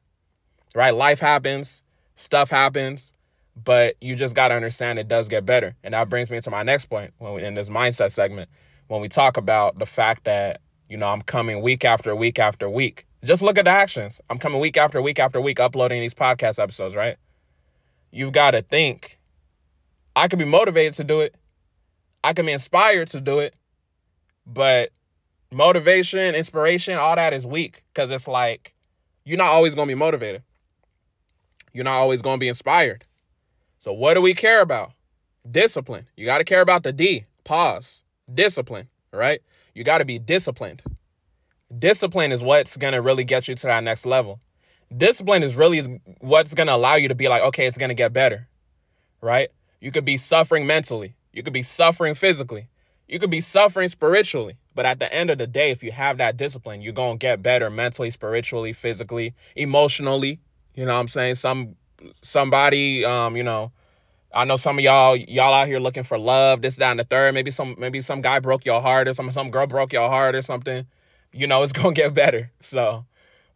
Right? 0.74 0.94
Life 0.94 1.20
happens, 1.20 1.82
stuff 2.14 2.50
happens, 2.50 3.12
but 3.56 3.94
you 4.00 4.16
just 4.16 4.34
got 4.34 4.48
to 4.48 4.54
understand 4.54 4.98
it 4.98 5.08
does 5.08 5.28
get 5.28 5.46
better. 5.46 5.76
And 5.82 5.94
that 5.94 6.08
brings 6.08 6.30
me 6.30 6.40
to 6.40 6.50
my 6.50 6.62
next 6.62 6.86
point 6.86 7.14
when 7.18 7.34
we, 7.34 7.44
in 7.44 7.54
this 7.54 7.68
mindset 7.68 8.12
segment 8.12 8.48
when 8.88 9.00
we 9.02 9.08
talk 9.08 9.36
about 9.36 9.78
the 9.78 9.86
fact 9.86 10.24
that 10.24 10.60
you 10.88 10.96
know 10.96 11.08
I'm 11.08 11.22
coming 11.22 11.60
week 11.62 11.84
after 11.84 12.14
week 12.16 12.38
after 12.38 12.68
week. 12.68 13.06
Just 13.24 13.42
look 13.42 13.58
at 13.58 13.64
the 13.64 13.70
actions. 13.70 14.20
I'm 14.30 14.38
coming 14.38 14.60
week 14.60 14.76
after 14.76 15.00
week 15.02 15.18
after 15.18 15.40
week 15.40 15.60
uploading 15.60 16.00
these 16.00 16.14
podcast 16.14 16.62
episodes, 16.62 16.94
right? 16.96 17.16
You've 18.10 18.32
got 18.32 18.52
to 18.52 18.62
think 18.62 19.18
I 20.16 20.26
could 20.26 20.38
be 20.38 20.44
motivated 20.44 20.94
to 20.94 21.04
do 21.04 21.20
it. 21.20 21.36
I 22.24 22.32
can 22.32 22.46
be 22.46 22.52
inspired 22.52 23.08
to 23.08 23.20
do 23.20 23.38
it. 23.38 23.54
But 24.46 24.90
motivation, 25.52 26.34
inspiration, 26.34 26.98
all 26.98 27.14
that 27.14 27.32
is 27.32 27.46
weak 27.46 27.84
because 27.92 28.10
it's 28.10 28.26
like 28.26 28.74
you're 29.24 29.38
not 29.38 29.48
always 29.48 29.74
going 29.74 29.86
to 29.86 29.94
be 29.94 29.98
motivated. 29.98 30.42
You're 31.72 31.84
not 31.84 31.98
always 31.98 32.22
going 32.22 32.36
to 32.36 32.40
be 32.40 32.48
inspired. 32.48 33.04
So, 33.78 33.92
what 33.92 34.14
do 34.14 34.22
we 34.22 34.34
care 34.34 34.60
about? 34.60 34.92
Discipline. 35.48 36.08
You 36.16 36.24
got 36.26 36.38
to 36.38 36.44
care 36.44 36.62
about 36.62 36.82
the 36.82 36.92
D. 36.92 37.26
Pause. 37.44 38.02
Discipline, 38.32 38.88
right? 39.12 39.40
You 39.74 39.84
got 39.84 39.98
to 39.98 40.04
be 40.04 40.18
disciplined. 40.18 40.82
Discipline 41.78 42.32
is 42.32 42.42
what's 42.42 42.76
going 42.76 42.94
to 42.94 43.02
really 43.02 43.24
get 43.24 43.46
you 43.46 43.54
to 43.54 43.66
that 43.68 43.84
next 43.84 44.04
level. 44.04 44.40
Discipline 44.94 45.42
is 45.42 45.56
really 45.56 46.00
what's 46.20 46.54
going 46.54 46.66
to 46.66 46.74
allow 46.74 46.94
you 46.94 47.08
to 47.08 47.14
be 47.14 47.28
like, 47.28 47.42
okay, 47.42 47.66
it's 47.66 47.78
going 47.78 47.90
to 47.90 47.94
get 47.94 48.12
better, 48.12 48.48
right? 49.20 49.48
You 49.80 49.90
could 49.90 50.04
be 50.04 50.16
suffering 50.16 50.66
mentally. 50.66 51.14
You 51.32 51.42
could 51.42 51.52
be 51.52 51.62
suffering 51.62 52.14
physically. 52.14 52.68
You 53.06 53.18
could 53.18 53.30
be 53.30 53.40
suffering 53.40 53.88
spiritually. 53.88 54.56
But 54.74 54.86
at 54.86 54.98
the 54.98 55.12
end 55.12 55.30
of 55.30 55.38
the 55.38 55.46
day, 55.46 55.70
if 55.70 55.82
you 55.82 55.92
have 55.92 56.18
that 56.18 56.36
discipline, 56.36 56.82
you're 56.82 56.92
going 56.92 57.18
to 57.18 57.22
get 57.22 57.42
better 57.42 57.68
mentally, 57.70 58.10
spiritually, 58.10 58.72
physically, 58.72 59.34
emotionally. 59.56 60.40
You 60.74 60.86
know 60.86 60.94
what 60.94 61.00
I'm 61.00 61.08
saying? 61.08 61.34
Some 61.36 61.76
somebody 62.22 63.04
um, 63.04 63.36
you 63.36 63.42
know, 63.42 63.72
I 64.32 64.44
know 64.44 64.56
some 64.56 64.78
of 64.78 64.84
y'all 64.84 65.16
y'all 65.16 65.54
out 65.54 65.66
here 65.66 65.80
looking 65.80 66.04
for 66.04 66.18
love, 66.18 66.62
this, 66.62 66.76
that, 66.76 66.90
and 66.90 67.00
the 67.00 67.04
third. 67.04 67.34
Maybe 67.34 67.50
some 67.50 67.74
maybe 67.78 68.00
some 68.02 68.20
guy 68.20 68.38
broke 68.38 68.64
your 68.64 68.80
heart 68.80 69.08
or 69.08 69.14
some 69.14 69.32
some 69.32 69.50
girl 69.50 69.66
broke 69.66 69.92
your 69.92 70.08
heart 70.08 70.34
or 70.34 70.42
something. 70.42 70.86
You 71.32 71.46
know, 71.46 71.62
it's 71.62 71.72
gonna 71.72 71.94
get 71.94 72.14
better. 72.14 72.52
So 72.60 73.04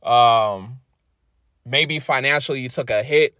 um 0.02 0.80
maybe 1.64 1.98
financially 1.98 2.60
you 2.60 2.68
took 2.68 2.90
a 2.90 3.02
hit. 3.02 3.36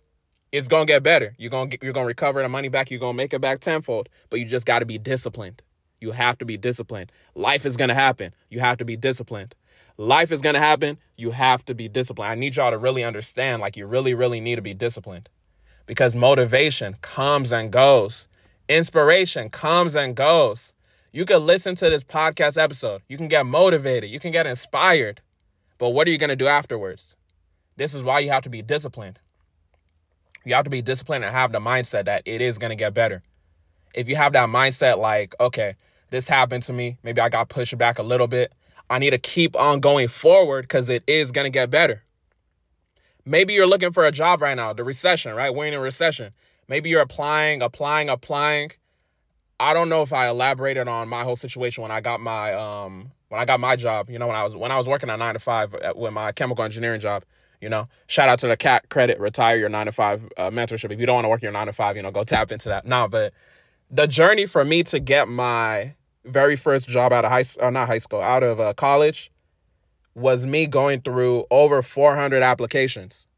It's 0.51 0.69
gonna 0.69 0.87
get 0.87 1.03
better. 1.03 1.35
You're 1.39 1.51
gonna 1.51 1.69
get, 1.69 1.83
you're 1.83 1.93
gonna 1.93 2.07
recover 2.07 2.43
the 2.43 2.49
money 2.49 2.69
back. 2.69 2.91
You're 2.91 3.01
gonna 3.01 3.15
make 3.15 3.33
it 3.33 3.41
back 3.41 3.61
tenfold. 3.61 4.09
But 4.31 4.41
you 4.41 4.47
just 4.47 4.67
got 4.67 4.81
to 4.81 4.87
be 4.87 4.99
disciplined. 4.99 5.63
You 6.01 6.11
have 6.13 6.37
to 6.39 6.45
be 6.45 6.57
disciplined. 6.57 7.11
Life 7.35 7.65
is 7.65 7.77
gonna 7.77 7.95
happen. 7.95 8.35
You 8.51 8.61
have 8.61 8.77
to 8.79 8.85
be 8.85 8.97
disciplined. 8.97 9.55
Life 9.97 10.33
is 10.33 10.41
gonna 10.43 10.59
happen. 10.59 10.99
You 11.17 11.31
have 11.31 11.65
to 11.67 11.75
be 11.75 11.89
disciplined. 11.89 12.31
I 12.31 12.35
need 12.35 12.57
y'all 12.57 12.71
to 12.71 12.79
really 12.79 13.05
understand. 13.05 13.63
Like 13.63 13.77
you 13.77 13.87
really, 13.87 14.15
really 14.15 14.41
need 14.41 14.57
to 14.57 14.63
be 14.63 14.75
disciplined 14.75 15.29
because 15.87 16.15
motivation 16.15 16.97
comes 17.01 17.53
and 17.53 17.71
goes. 17.71 18.29
Inspiration 18.69 19.51
comes 19.51 19.95
and 19.95 20.15
goes. 20.15 20.73
You 21.13 21.27
can 21.27 21.45
listen 21.45 21.75
to 21.77 21.91
this 21.91 22.05
podcast 22.05 22.57
episode. 22.57 23.03
You 23.09 23.19
can 23.19 23.29
get 23.29 23.45
motivated. 23.45 24.11
You 24.11 24.19
can 24.19 24.33
get 24.33 24.47
inspired. 24.47 25.21
But 25.79 25.91
what 25.91 26.09
are 26.09 26.11
you 26.11 26.19
to 26.31 26.37
do 26.37 26.47
afterwards? 26.47 27.17
This 27.77 27.95
is 27.95 28.03
why 28.03 28.21
you 28.21 28.31
have 28.31 28.43
to 28.45 28.51
be 28.51 28.63
disciplined. 28.63 29.19
You 30.45 30.55
have 30.55 30.65
to 30.65 30.71
be 30.71 30.83
disciplined 30.83 31.25
and 31.25 31.35
have 31.35 31.53
the 31.53 31.61
mindset 31.61 32.07
that 32.07 32.23
it 32.27 32.41
is 32.41 32.59
going 32.59 32.71
to 32.71 32.77
get 32.77 32.95
better. 32.95 33.23
If 33.95 34.09
you 34.09 34.17
have 34.17 34.33
that 34.33 34.49
mindset, 34.49 34.99
like, 34.99 35.35
okay, 35.41 35.75
this 36.11 36.29
happened 36.29 36.63
to 36.65 36.73
me. 36.73 36.99
Maybe 37.03 37.21
I 37.21 37.29
got 37.29 37.49
pushed 37.49 37.77
back 37.79 37.99
a 37.99 38.03
little 38.03 38.27
bit. 38.27 38.53
I 38.91 38.99
need 38.99 39.11
to 39.11 39.19
keep 39.19 39.57
on 39.57 39.81
going 39.81 40.09
forward 40.09 40.63
because 40.63 40.89
it 40.89 41.03
is 41.07 41.31
going 41.31 41.47
to 41.47 41.51
get 41.51 41.71
better. 41.71 42.03
Maybe 43.25 43.55
you're 43.55 43.67
looking 43.67 43.93
for 43.93 44.05
a 44.05 44.11
job 44.11 44.43
right 44.43 44.57
now, 44.57 44.73
the 44.73 44.85
recession, 44.85 45.35
right? 45.35 45.55
We're 45.55 45.67
in 45.67 45.75
a 45.75 45.81
recession. 45.81 46.33
Maybe 46.69 46.91
you're 46.91 47.01
applying, 47.01 47.63
applying, 47.63 48.09
applying. 48.09 48.73
I 49.61 49.75
don't 49.75 49.89
know 49.89 50.03
if 50.03 50.13
I 50.13 50.29
elaborated 50.29 50.89
on 50.89 51.09
my 51.09 51.23
whole 51.23 51.37
situation 51.37 51.83
when 51.83 51.93
I 51.93 52.01
got 52.01 52.21
my 52.21 52.53
um 52.53 53.13
when 53.29 53.41
I 53.41 53.45
got 53.45 53.61
my 53.61 53.77
job. 53.77 54.11
You 54.11 54.19
know, 54.19 54.27
when 54.27 54.37
I 54.37 54.43
was 54.43 54.57
when 54.57 54.73
I 54.73 54.77
was 54.77 54.89
working 54.89 55.09
at 55.09 55.19
nine 55.19 55.35
to 55.35 55.41
five 55.41 55.75
with 55.95 56.13
my 56.13 56.33
chemical 56.33 56.65
engineering 56.65 57.01
job. 57.01 57.25
You 57.63 57.69
know, 57.69 57.89
shout 58.09 58.29
out 58.29 58.41
to 58.41 58.49
the 58.49 58.57
cat 58.57 58.89
credit 58.89 59.21
retire 59.21 59.57
your 59.57 59.69
nine 59.69 59.87
to 59.87 59.93
five 59.93 60.29
uh, 60.37 60.51
mentorship. 60.51 60.91
If 60.91 60.99
you 60.99 61.07
don't 61.07 61.15
want 61.15 61.27
to 61.27 61.29
work 61.29 61.43
your 61.43 61.53
nine 61.53 61.67
to 61.67 61.73
five, 61.73 61.95
you 61.95 62.03
know, 62.03 62.11
go 62.11 62.25
tap 62.25 62.51
into 62.51 62.69
that. 62.69 62.85
No, 62.85 63.07
but 63.07 63.33
the 63.89 64.09
journey 64.09 64.47
for 64.47 64.65
me 64.65 64.83
to 64.83 64.99
get 64.99 65.29
my 65.29 65.95
very 66.25 66.57
first 66.57 66.89
job 66.89 67.13
out 67.13 67.25
of 67.25 67.31
high, 67.31 67.45
or 67.61 67.67
uh, 67.67 67.71
not 67.71 67.87
high 67.87 67.99
school, 67.99 68.21
out 68.21 68.43
of 68.43 68.59
uh, 68.59 68.75
college, 68.75 69.31
was 70.17 70.45
me 70.45 70.67
going 70.67 71.03
through 71.03 71.45
over 71.53 71.83
400 71.83 72.43
applications. 72.43 73.29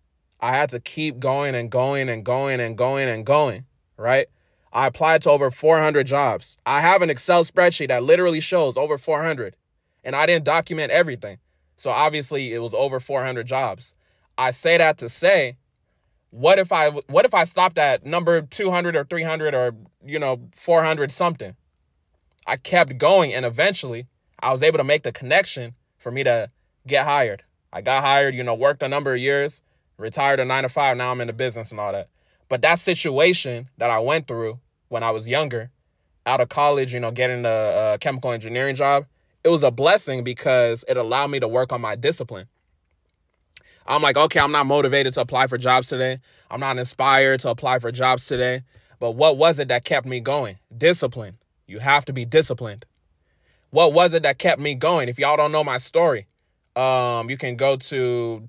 I 0.41 0.53
had 0.53 0.71
to 0.71 0.81
keep 0.81 1.19
going 1.19 1.55
and 1.55 1.71
going 1.71 2.09
and 2.09 2.25
going 2.25 2.61
and 2.61 2.79
going 2.79 3.09
and 3.09 3.27
going, 3.27 3.67
right? 3.99 4.29
I 4.73 4.87
applied 4.87 5.21
to 5.23 5.31
over 5.31 5.51
400 5.51 6.07
jobs. 6.07 6.57
I 6.65 6.81
have 6.81 7.03
an 7.03 7.11
Excel 7.11 7.45
spreadsheet 7.45 7.89
that 7.89 8.03
literally 8.03 8.41
shows 8.41 8.79
over 8.79 8.97
400, 8.97 9.55
and 10.03 10.17
I 10.17 10.25
didn't 10.25 10.47
document 10.47 10.91
everything. 10.91 11.41
So 11.77 11.91
obviously 11.91 12.55
it 12.55 12.61
was 12.61 12.73
over 12.73 13.01
400 13.01 13.47
jobs. 13.47 13.95
I 14.37 14.51
say 14.51 14.79
that 14.79 14.99
to 14.99 15.09
say, 15.09 15.57
what 16.31 16.59
if 16.59 16.73
I 16.73 16.91
what 16.91 17.25
if 17.25 17.35
I 17.35 17.45
stopped 17.45 17.79
at 17.79 18.05
number 18.05 18.43
200 18.43 18.97
or 18.97 19.05
300 19.05 19.55
or 19.55 19.75
you 20.05 20.19
know 20.19 20.49
400 20.55 21.13
something? 21.13 21.55
I 22.47 22.57
kept 22.57 22.99
going 22.99 23.33
and 23.33 23.45
eventually 23.47 24.07
I 24.41 24.53
was 24.53 24.63
able 24.63 24.79
to 24.79 24.85
make 24.85 25.05
the 25.05 25.13
connection 25.13 25.75
for 25.97 26.11
me 26.11 26.25
to 26.25 26.51
get 26.87 27.07
hired. 27.07 27.45
I 27.73 27.81
got 27.81 28.05
hired, 28.05 28.35
you 28.35 28.43
know, 28.43 28.55
worked 28.55 28.83
a 28.83 28.89
number 28.89 29.15
of 29.15 29.21
years, 29.21 29.63
retired 29.97 30.41
a 30.41 30.45
nine 30.45 30.65
to 30.65 30.69
five. 30.69 30.97
Now 30.97 31.13
I'm 31.13 31.21
in 31.21 31.29
the 31.29 31.33
business 31.33 31.71
and 31.71 31.81
all 31.81 31.93
that. 31.93 32.09
But 32.49 32.63
that 32.63 32.79
situation 32.79 33.69
that 33.79 33.91
I 33.91 34.01
went 34.01 34.29
through 34.29 34.61
when 34.89 35.03
I 35.03 35.11
was 35.11 35.27
younger, 35.27 35.71
out 36.27 36.41
of 36.41 36.49
college, 36.49 36.93
you 36.93 37.01
know, 37.01 37.11
getting 37.11 37.45
a, 37.45 37.95
a 37.95 37.99
chemical 37.99 38.33
engineering 38.33 38.77
job, 38.77 39.07
it 39.43 39.49
was 39.49 39.63
a 39.63 39.71
blessing 39.71 40.25
because 40.25 40.85
it 40.89 40.97
allowed 40.97 41.31
me 41.31 41.41
to 41.41 41.49
work 41.49 41.73
on 41.73 41.81
my 41.81 41.95
discipline. 41.95 42.47
I'm 43.87 44.03
like, 44.03 44.17
okay, 44.17 44.41
I'm 44.41 44.53
not 44.53 44.67
motivated 44.67 45.13
to 45.15 45.21
apply 45.21 45.47
for 45.47 45.59
jobs 45.59 45.89
today. 45.89 46.19
I'm 46.51 46.61
not 46.61 46.79
inspired 46.79 47.41
to 47.41 47.51
apply 47.51 47.79
for 47.79 47.93
jobs 47.93 48.27
today. 48.27 48.63
But 48.99 49.13
what 49.13 49.37
was 49.37 49.59
it 49.59 49.69
that 49.69 49.85
kept 49.85 50.07
me 50.07 50.21
going? 50.21 50.59
Discipline. 50.77 51.37
You 51.67 51.81
have 51.81 52.05
to 52.07 52.13
be 52.13 52.25
disciplined. 52.25 52.87
What 53.71 53.93
was 53.93 54.15
it 54.15 54.23
that 54.23 54.39
kept 54.39 54.61
me 54.61 54.75
going? 54.75 55.09
If 55.09 55.19
y'all 55.19 55.37
don't 55.37 55.53
know 55.53 55.65
my 55.65 55.79
story, 55.79 56.27
um, 56.77 57.29
you 57.31 57.37
can 57.37 57.57
go 57.57 57.77
to 57.77 58.49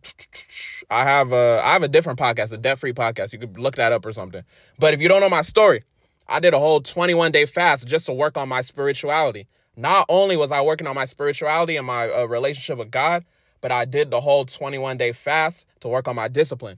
I 0.90 1.04
have 1.04 1.32
a 1.32 1.62
I 1.64 1.74
have 1.74 1.84
a 1.84 1.88
different 1.88 2.20
podcast, 2.20 2.54
a 2.54 2.58
debt 2.58 2.80
free 2.80 2.94
podcast. 2.94 3.34
You 3.34 3.40
could 3.40 3.58
look 3.58 3.76
that 3.76 3.92
up 3.92 4.06
or 4.06 4.14
something. 4.14 4.44
But 4.80 4.94
if 4.94 5.02
you 5.02 5.08
don't 5.08 5.22
know 5.22 5.30
my 5.30 5.42
story, 5.42 5.84
I 6.28 6.40
did 6.40 6.54
a 6.54 6.60
whole 6.60 6.82
21 6.82 7.32
day 7.32 7.46
fast 7.46 7.88
just 7.88 8.06
to 8.08 8.14
work 8.14 8.38
on 8.38 8.50
my 8.50 8.62
spirituality. 8.62 9.48
Not 9.76 10.06
only 10.10 10.38
was 10.38 10.52
I 10.52 10.62
working 10.62 10.88
on 10.88 10.96
my 10.96 11.06
spirituality 11.06 11.76
and 11.76 11.86
my 11.86 12.10
uh, 12.10 12.26
relationship 12.26 12.78
with 12.78 12.92
God, 12.92 13.26
but 13.66 13.72
I 13.72 13.84
did 13.84 14.12
the 14.12 14.22
whole 14.22 14.46
21 14.46 14.96
day 14.96 15.12
fast 15.12 15.66
to 15.80 15.88
work 15.88 16.08
on 16.08 16.16
my 16.16 16.28
discipline. 16.28 16.78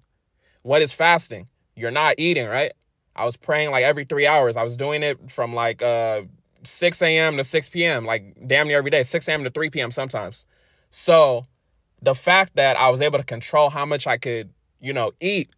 What 0.61 0.81
is 0.81 0.93
fasting? 0.93 1.49
You're 1.75 1.91
not 1.91 2.15
eating, 2.17 2.47
right? 2.47 2.71
I 3.13 3.25
was 3.25 3.35
praying 3.35 3.71
like 3.71 3.83
every 3.83 4.05
three 4.05 4.25
hours. 4.25 4.55
I 4.55 4.63
was 4.63 4.77
doing 4.77 5.03
it 5.03 5.29
from 5.29 5.53
like 5.53 5.81
uh 5.81 6.21
6 6.63 7.01
a.m. 7.01 7.35
to 7.35 7.43
6 7.43 7.69
p.m., 7.71 8.05
like 8.05 8.37
damn 8.47 8.69
near 8.69 8.77
every 8.77 8.89
day, 8.89 9.03
6 9.03 9.27
a.m. 9.27 9.43
to 9.43 9.49
3 9.49 9.69
p.m. 9.69 9.91
sometimes. 9.91 10.45
So 10.89 11.45
the 12.01 12.15
fact 12.15 12.55
that 12.55 12.79
I 12.79 12.89
was 12.89 13.01
able 13.01 13.19
to 13.19 13.25
control 13.25 13.69
how 13.69 13.85
much 13.85 14.07
I 14.07 14.15
could, 14.15 14.49
you 14.79 14.93
know, 14.93 15.11
eat 15.19 15.49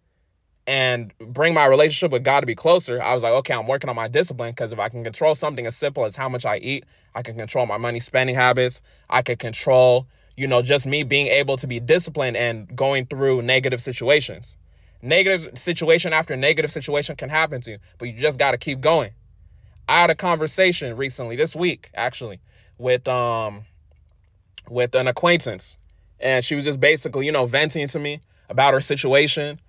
and 0.66 1.14
bring 1.20 1.54
my 1.54 1.68
relationship 1.68 2.12
with 2.12 2.24
God 2.24 2.40
to 2.40 2.48
be 2.48 2.56
closer, 2.56 3.00
I 3.00 3.14
was 3.14 3.22
like, 3.22 3.34
okay, 3.34 3.54
I'm 3.54 3.68
working 3.68 3.92
on 3.92 3.96
my 3.96 4.08
discipline 4.08 4.50
because 4.50 4.72
if 4.72 4.80
I 4.80 4.90
can 4.90 5.04
control 5.04 5.36
something 5.36 5.68
as 5.68 5.78
simple 5.78 6.06
as 6.06 6.16
how 6.16 6.28
much 6.28 6.44
I 6.44 6.58
eat, 6.58 6.86
I 7.14 7.22
can 7.22 7.38
control 7.38 7.68
my 7.68 7.78
money 7.78 8.00
spending 8.00 8.36
habits. 8.36 8.82
I 9.12 9.22
can 9.22 9.38
control, 9.38 10.08
you 10.40 10.48
know, 10.48 10.62
just 10.62 10.88
me 10.88 11.04
being 11.04 11.28
able 11.28 11.58
to 11.58 11.68
be 11.68 11.82
disciplined 11.82 12.38
and 12.38 12.74
going 12.74 13.06
through 13.06 13.42
negative 13.42 13.82
situations. 13.82 14.58
Negative 15.02 15.58
situation 15.58 16.14
after 16.14 16.34
negative 16.38 16.72
situation 16.72 17.18
can 17.18 17.28
happen 17.28 17.60
to 17.62 17.72
you, 17.72 17.78
but 17.98 18.08
you 18.08 18.18
just 18.18 18.40
got 18.40 18.52
to 18.52 18.58
keep 18.58 18.80
going. 18.80 19.12
I 19.90 20.00
had 20.00 20.10
a 20.10 20.16
conversation 20.16 20.96
recently, 20.96 21.36
this 21.36 21.58
week 21.58 21.90
actually, 21.94 22.40
with 22.78 23.06
um 23.10 23.64
with 24.70 24.96
an 24.96 25.10
acquaintance. 25.10 25.78
And 26.22 26.46
she 26.46 26.56
was 26.56 26.64
just 26.64 26.80
basically, 26.80 27.26
you 27.26 27.34
know, 27.34 27.46
venting 27.46 27.90
to 27.90 28.00
me 28.00 28.22
about 28.50 28.74
her 28.74 28.82
situation. 28.82 29.60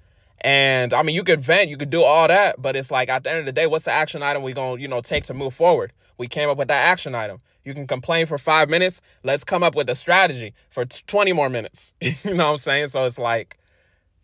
And 0.42 0.94
I 0.94 1.02
mean, 1.02 1.16
you 1.16 1.24
could 1.24 1.40
vent, 1.40 1.68
you 1.68 1.76
could 1.76 1.90
do 1.90 2.04
all 2.04 2.28
that, 2.28 2.62
but 2.62 2.76
it's 2.76 2.92
like 2.92 3.08
at 3.08 3.24
the 3.24 3.30
end 3.30 3.40
of 3.40 3.46
the 3.46 3.52
day, 3.52 3.66
what's 3.66 3.86
the 3.86 3.92
action 3.92 4.22
item 4.22 4.44
we 4.44 4.52
gonna, 4.52 4.80
you 4.80 4.86
know, 4.86 5.00
take 5.00 5.24
to 5.24 5.34
move 5.34 5.52
forward? 5.52 5.92
We 6.16 6.28
came 6.28 6.48
up 6.48 6.58
with 6.58 6.68
that 6.68 6.86
action 6.86 7.16
item. 7.16 7.40
You 7.64 7.74
can 7.74 7.86
complain 7.86 8.26
for 8.26 8.38
five 8.38 8.70
minutes. 8.70 9.00
Let's 9.22 9.44
come 9.44 9.62
up 9.62 9.74
with 9.74 9.88
a 9.90 9.94
strategy 9.94 10.54
for 10.70 10.84
20 10.84 11.32
more 11.32 11.48
minutes. 11.48 11.94
you 12.00 12.14
know 12.24 12.46
what 12.46 12.52
I'm 12.52 12.58
saying? 12.58 12.88
So 12.88 13.04
it's 13.04 13.18
like, 13.18 13.58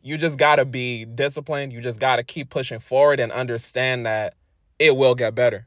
you 0.02 0.16
just 0.16 0.38
gotta 0.38 0.64
be 0.64 1.04
disciplined. 1.04 1.72
You 1.72 1.80
just 1.80 1.98
gotta 1.98 2.22
keep 2.22 2.48
pushing 2.48 2.78
forward 2.78 3.18
and 3.18 3.32
understand 3.32 4.06
that 4.06 4.34
it 4.78 4.96
will 4.96 5.14
get 5.14 5.34
better. 5.34 5.66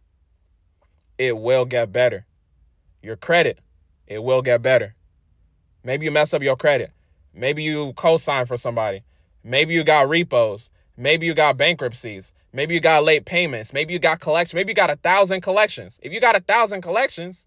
It 1.18 1.38
will 1.38 1.66
get 1.66 1.92
better. 1.92 2.26
Your 3.04 3.18
credit, 3.18 3.60
it 4.08 4.24
will 4.24 4.42
get 4.42 4.62
better. 4.62 4.96
Maybe 5.84 6.06
you 6.06 6.12
mess 6.12 6.34
up 6.34 6.42
your 6.42 6.56
credit. 6.56 6.92
Maybe 7.34 7.64
you 7.64 7.94
co-sign 7.94 8.46
for 8.46 8.58
somebody. 8.58 9.04
Maybe 9.44 9.74
you 9.74 9.84
got 9.84 10.10
repos. 10.10 10.70
Maybe 10.98 11.26
you 11.26 11.34
got 11.34 11.58
bankruptcies. 11.58 12.34
Maybe 12.52 12.74
you 12.74 12.80
got 12.80 13.04
late 13.04 13.26
payments. 13.26 13.74
Maybe 13.74 13.94
you 13.94 14.00
got 14.00 14.20
collections. 14.20 14.56
Maybe 14.56 14.72
you 14.72 14.76
got 14.76 14.90
a 14.90 14.96
thousand 14.98 15.42
collections. 15.42 16.00
If 16.02 16.12
you 16.12 16.20
got 16.20 16.36
a 16.36 16.42
thousand 16.42 16.82
collections, 16.82 17.46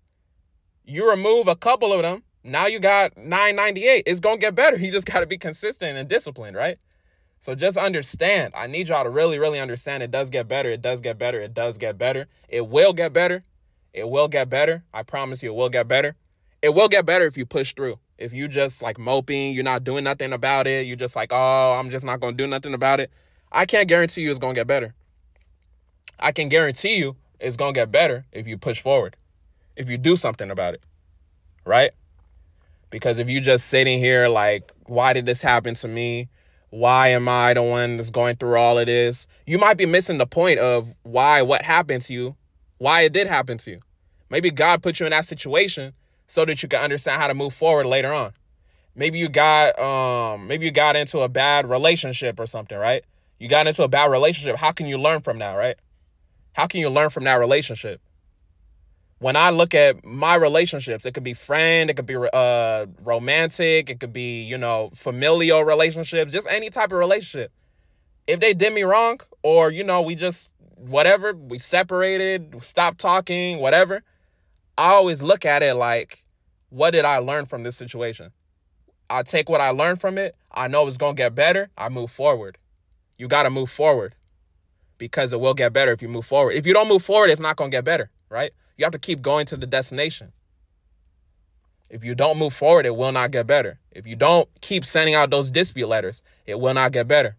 you 0.84 1.08
remove 1.08 1.48
a 1.48 1.56
couple 1.56 1.92
of 1.92 2.02
them. 2.02 2.22
Now 2.44 2.66
you 2.66 2.80
got 2.80 3.16
998. 3.16 4.04
It's 4.06 4.20
going 4.20 4.36
to 4.36 4.40
get 4.40 4.54
better. 4.54 4.76
You 4.80 4.90
just 4.90 5.06
got 5.06 5.20
to 5.20 5.26
be 5.26 5.38
consistent 5.38 5.96
and 5.96 6.08
disciplined, 6.08 6.56
right? 6.56 6.78
So 7.40 7.54
just 7.54 7.76
understand. 7.76 8.52
I 8.56 8.66
need 8.66 8.88
y'all 8.88 9.04
to 9.04 9.10
really, 9.10 9.38
really 9.38 9.60
understand 9.60 10.02
it 10.02 10.10
does 10.10 10.30
get 10.30 10.48
better. 10.48 10.68
It 10.68 10.82
does 10.82 11.00
get 11.00 11.18
better. 11.18 11.40
It 11.40 11.54
does 11.54 11.76
get 11.78 11.98
better. 11.98 12.26
It 12.48 12.68
will 12.68 12.92
get 12.92 13.12
better. 13.12 13.44
It 13.92 14.08
will 14.08 14.28
get 14.28 14.48
better. 14.48 14.84
I 14.92 15.02
promise 15.02 15.42
you 15.42 15.50
it 15.50 15.56
will 15.56 15.68
get 15.68 15.88
better. 15.88 16.16
It 16.62 16.74
will 16.74 16.88
get 16.88 17.04
better 17.04 17.26
if 17.26 17.36
you 17.36 17.44
push 17.44 17.74
through. 17.74 17.98
If 18.16 18.32
you 18.32 18.46
just 18.46 18.80
like 18.82 18.98
moping, 18.98 19.52
you're 19.54 19.64
not 19.64 19.82
doing 19.82 20.04
nothing 20.04 20.32
about 20.32 20.68
it, 20.68 20.86
you're 20.86 20.96
just 20.96 21.16
like, 21.16 21.30
oh, 21.32 21.76
I'm 21.78 21.90
just 21.90 22.04
not 22.04 22.20
gonna 22.20 22.36
do 22.36 22.46
nothing 22.46 22.74
about 22.74 23.00
it. 23.00 23.10
I 23.54 23.66
can't 23.66 23.86
guarantee 23.86 24.22
you 24.22 24.30
it's 24.30 24.38
going 24.38 24.54
to 24.54 24.60
get 24.60 24.66
better. 24.66 24.94
I 26.18 26.32
can 26.32 26.48
guarantee 26.48 26.96
you 26.96 27.16
it's 27.38 27.56
going 27.56 27.74
to 27.74 27.80
get 27.80 27.92
better 27.92 28.24
if 28.32 28.46
you 28.46 28.56
push 28.56 28.80
forward, 28.80 29.16
if 29.82 29.90
you 29.90 29.98
do 29.98 30.16
something 30.16 30.50
about 30.50 30.74
it, 30.74 30.82
right? 31.64 31.90
Because 32.90 33.18
if 33.18 33.28
you 33.28 33.40
just 33.40 33.66
sitting 33.66 33.98
here 33.98 34.28
like, 34.28 34.70
why 34.86 35.12
did 35.12 35.26
this 35.26 35.42
happen 35.42 35.74
to 35.74 35.88
me? 35.88 36.28
Why 36.70 37.08
am 37.08 37.28
I 37.28 37.52
the 37.52 37.62
one 37.62 37.96
that's 37.96 38.10
going 38.10 38.36
through 38.36 38.56
all 38.56 38.78
of 38.78 38.86
this? 38.86 39.26
You 39.46 39.58
might 39.58 39.76
be 39.76 39.86
missing 39.86 40.18
the 40.18 40.26
point 40.26 40.58
of 40.58 40.94
why 41.02 41.42
what 41.42 41.62
happened 41.62 42.02
to 42.02 42.12
you, 42.12 42.36
why 42.78 43.02
it 43.02 43.12
did 43.12 43.26
happen 43.26 43.58
to 43.58 43.72
you. 43.72 43.80
Maybe 44.30 44.50
God 44.50 44.82
put 44.82 44.98
you 44.98 45.04
in 45.04 45.10
that 45.10 45.26
situation 45.26 45.92
so 46.26 46.46
that 46.46 46.62
you 46.62 46.68
can 46.68 46.80
understand 46.80 47.20
how 47.20 47.28
to 47.28 47.34
move 47.34 47.52
forward 47.52 47.86
later 47.86 48.12
on. 48.12 48.32
Maybe 48.94 49.18
you 49.18 49.28
got 49.28 49.78
um 49.78 50.46
maybe 50.46 50.64
you 50.64 50.70
got 50.70 50.96
into 50.96 51.20
a 51.20 51.28
bad 51.28 51.68
relationship 51.68 52.40
or 52.40 52.46
something, 52.46 52.78
right? 52.78 53.04
You 53.38 53.48
got 53.48 53.66
into 53.66 53.82
a 53.82 53.88
bad 53.88 54.10
relationship. 54.10 54.56
How 54.56 54.72
can 54.72 54.86
you 54.86 54.96
learn 54.96 55.20
from 55.20 55.38
that, 55.40 55.52
right? 55.52 55.76
How 56.54 56.66
can 56.66 56.80
you 56.80 56.88
learn 56.88 57.10
from 57.10 57.24
that 57.24 57.34
relationship? 57.34 58.00
When 59.22 59.36
I 59.36 59.50
look 59.50 59.72
at 59.72 60.04
my 60.04 60.34
relationships, 60.34 61.06
it 61.06 61.14
could 61.14 61.22
be 61.22 61.32
friend, 61.32 61.88
it 61.88 61.94
could 61.94 62.06
be 62.06 62.16
uh 62.16 62.86
romantic, 63.04 63.88
it 63.88 64.00
could 64.00 64.12
be, 64.12 64.42
you 64.42 64.58
know, 64.58 64.90
familial 64.96 65.62
relationships, 65.62 66.32
just 66.32 66.48
any 66.50 66.70
type 66.70 66.90
of 66.90 66.98
relationship. 66.98 67.52
If 68.26 68.40
they 68.40 68.52
did 68.52 68.72
me 68.72 68.82
wrong 68.82 69.20
or, 69.44 69.70
you 69.70 69.84
know, 69.84 70.02
we 70.02 70.16
just 70.16 70.50
whatever, 70.74 71.34
we 71.34 71.58
separated, 71.58 72.64
stopped 72.64 72.98
talking, 72.98 73.58
whatever, 73.58 74.02
I 74.76 74.88
always 74.88 75.22
look 75.22 75.44
at 75.44 75.62
it 75.62 75.74
like 75.74 76.24
what 76.70 76.90
did 76.90 77.04
I 77.04 77.18
learn 77.18 77.46
from 77.46 77.62
this 77.62 77.76
situation? 77.76 78.32
I 79.08 79.22
take 79.22 79.48
what 79.48 79.60
I 79.60 79.70
learned 79.70 80.00
from 80.00 80.18
it. 80.18 80.34
I 80.50 80.66
know 80.66 80.88
it's 80.88 80.96
going 80.96 81.14
to 81.14 81.22
get 81.22 81.36
better. 81.36 81.70
I 81.78 81.90
move 81.90 82.10
forward. 82.10 82.58
You 83.18 83.28
got 83.28 83.44
to 83.44 83.50
move 83.50 83.70
forward 83.70 84.16
because 84.98 85.32
it 85.32 85.38
will 85.38 85.54
get 85.54 85.72
better 85.72 85.92
if 85.92 86.02
you 86.02 86.08
move 86.08 86.26
forward. 86.26 86.54
If 86.54 86.66
you 86.66 86.72
don't 86.72 86.88
move 86.88 87.04
forward, 87.04 87.30
it's 87.30 87.40
not 87.40 87.54
going 87.54 87.70
to 87.70 87.76
get 87.76 87.84
better, 87.84 88.10
right? 88.28 88.50
You 88.82 88.86
have 88.86 88.92
to 88.94 88.98
keep 88.98 89.22
going 89.22 89.46
to 89.46 89.56
the 89.56 89.64
destination. 89.64 90.32
If 91.88 92.02
you 92.02 92.16
don't 92.16 92.36
move 92.36 92.52
forward, 92.52 92.84
it 92.84 92.96
will 92.96 93.12
not 93.12 93.30
get 93.30 93.46
better. 93.46 93.78
If 93.92 94.08
you 94.08 94.16
don't 94.16 94.48
keep 94.60 94.84
sending 94.84 95.14
out 95.14 95.30
those 95.30 95.52
dispute 95.52 95.86
letters, 95.86 96.20
it 96.46 96.58
will 96.58 96.74
not 96.74 96.90
get 96.90 97.06
better. 97.06 97.36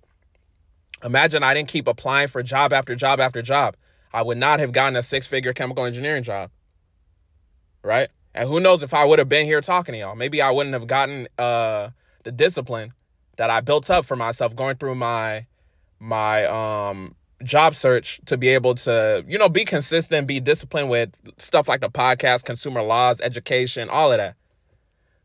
Imagine 1.03 1.43
I 1.43 1.53
didn't 1.53 1.67
keep 1.67 1.85
applying 1.85 2.29
for 2.29 2.41
job 2.43 2.71
after 2.71 2.95
job 2.95 3.19
after 3.19 3.41
job. 3.41 3.75
I 4.13 4.21
would 4.21 4.37
not 4.37 4.61
have 4.61 4.71
gotten 4.71 4.95
a 4.95 5.03
six 5.03 5.27
figure 5.27 5.51
chemical 5.51 5.83
engineering 5.83 6.23
job. 6.23 6.49
Right? 7.83 8.07
And 8.33 8.47
who 8.47 8.61
knows 8.61 8.81
if 8.81 8.93
I 8.93 9.03
would 9.03 9.19
have 9.19 9.27
been 9.27 9.45
here 9.45 9.59
talking 9.59 9.91
to 9.91 9.99
y'all. 9.99 10.15
Maybe 10.15 10.41
I 10.41 10.49
wouldn't 10.49 10.73
have 10.73 10.87
gotten 10.87 11.27
uh, 11.37 11.89
the 12.23 12.31
discipline 12.31 12.93
that 13.35 13.49
I 13.49 13.59
built 13.59 13.89
up 13.89 14.05
for 14.05 14.15
myself 14.15 14.55
going 14.55 14.77
through 14.77 14.95
my 14.95 15.45
my 15.99 16.45
um 16.45 17.15
job 17.43 17.75
search 17.75 18.19
to 18.25 18.37
be 18.37 18.49
able 18.49 18.75
to, 18.75 19.23
you 19.27 19.37
know, 19.37 19.49
be 19.49 19.65
consistent, 19.65 20.27
be 20.27 20.39
disciplined 20.39 20.89
with 20.89 21.15
stuff 21.37 21.67
like 21.67 21.81
the 21.81 21.89
podcast, 21.89 22.45
consumer 22.45 22.81
laws, 22.81 23.21
education, 23.21 23.89
all 23.89 24.11
of 24.11 24.17
that. 24.17 24.35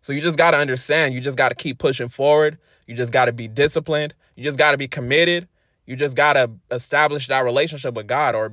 So 0.02 0.12
you 0.12 0.20
just 0.20 0.38
got 0.38 0.52
to 0.52 0.56
understand, 0.56 1.14
you 1.14 1.20
just 1.20 1.36
got 1.36 1.50
to 1.50 1.54
keep 1.54 1.78
pushing 1.78 2.08
forward. 2.08 2.58
You 2.86 2.94
just 2.94 3.12
got 3.12 3.26
to 3.26 3.32
be 3.32 3.48
disciplined. 3.48 4.14
You 4.36 4.44
just 4.44 4.58
got 4.58 4.72
to 4.72 4.78
be 4.78 4.88
committed. 4.88 5.48
You 5.84 5.96
just 5.96 6.16
got 6.16 6.34
to 6.34 6.50
establish 6.70 7.26
that 7.28 7.44
relationship 7.44 7.94
with 7.94 8.06
God 8.06 8.34
or 8.34 8.52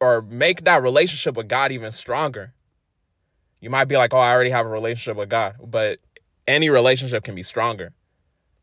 or 0.00 0.22
make 0.22 0.64
that 0.64 0.82
relationship 0.82 1.36
with 1.36 1.48
God 1.48 1.72
even 1.72 1.92
stronger. 1.92 2.52
You 3.60 3.70
might 3.70 3.86
be 3.86 3.96
like, 3.96 4.14
oh, 4.14 4.18
I 4.18 4.32
already 4.32 4.50
have 4.50 4.66
a 4.66 4.68
relationship 4.68 5.16
with 5.16 5.28
God, 5.28 5.56
but 5.64 5.98
any 6.46 6.70
relationship 6.70 7.24
can 7.24 7.34
be 7.34 7.42
stronger. 7.42 7.92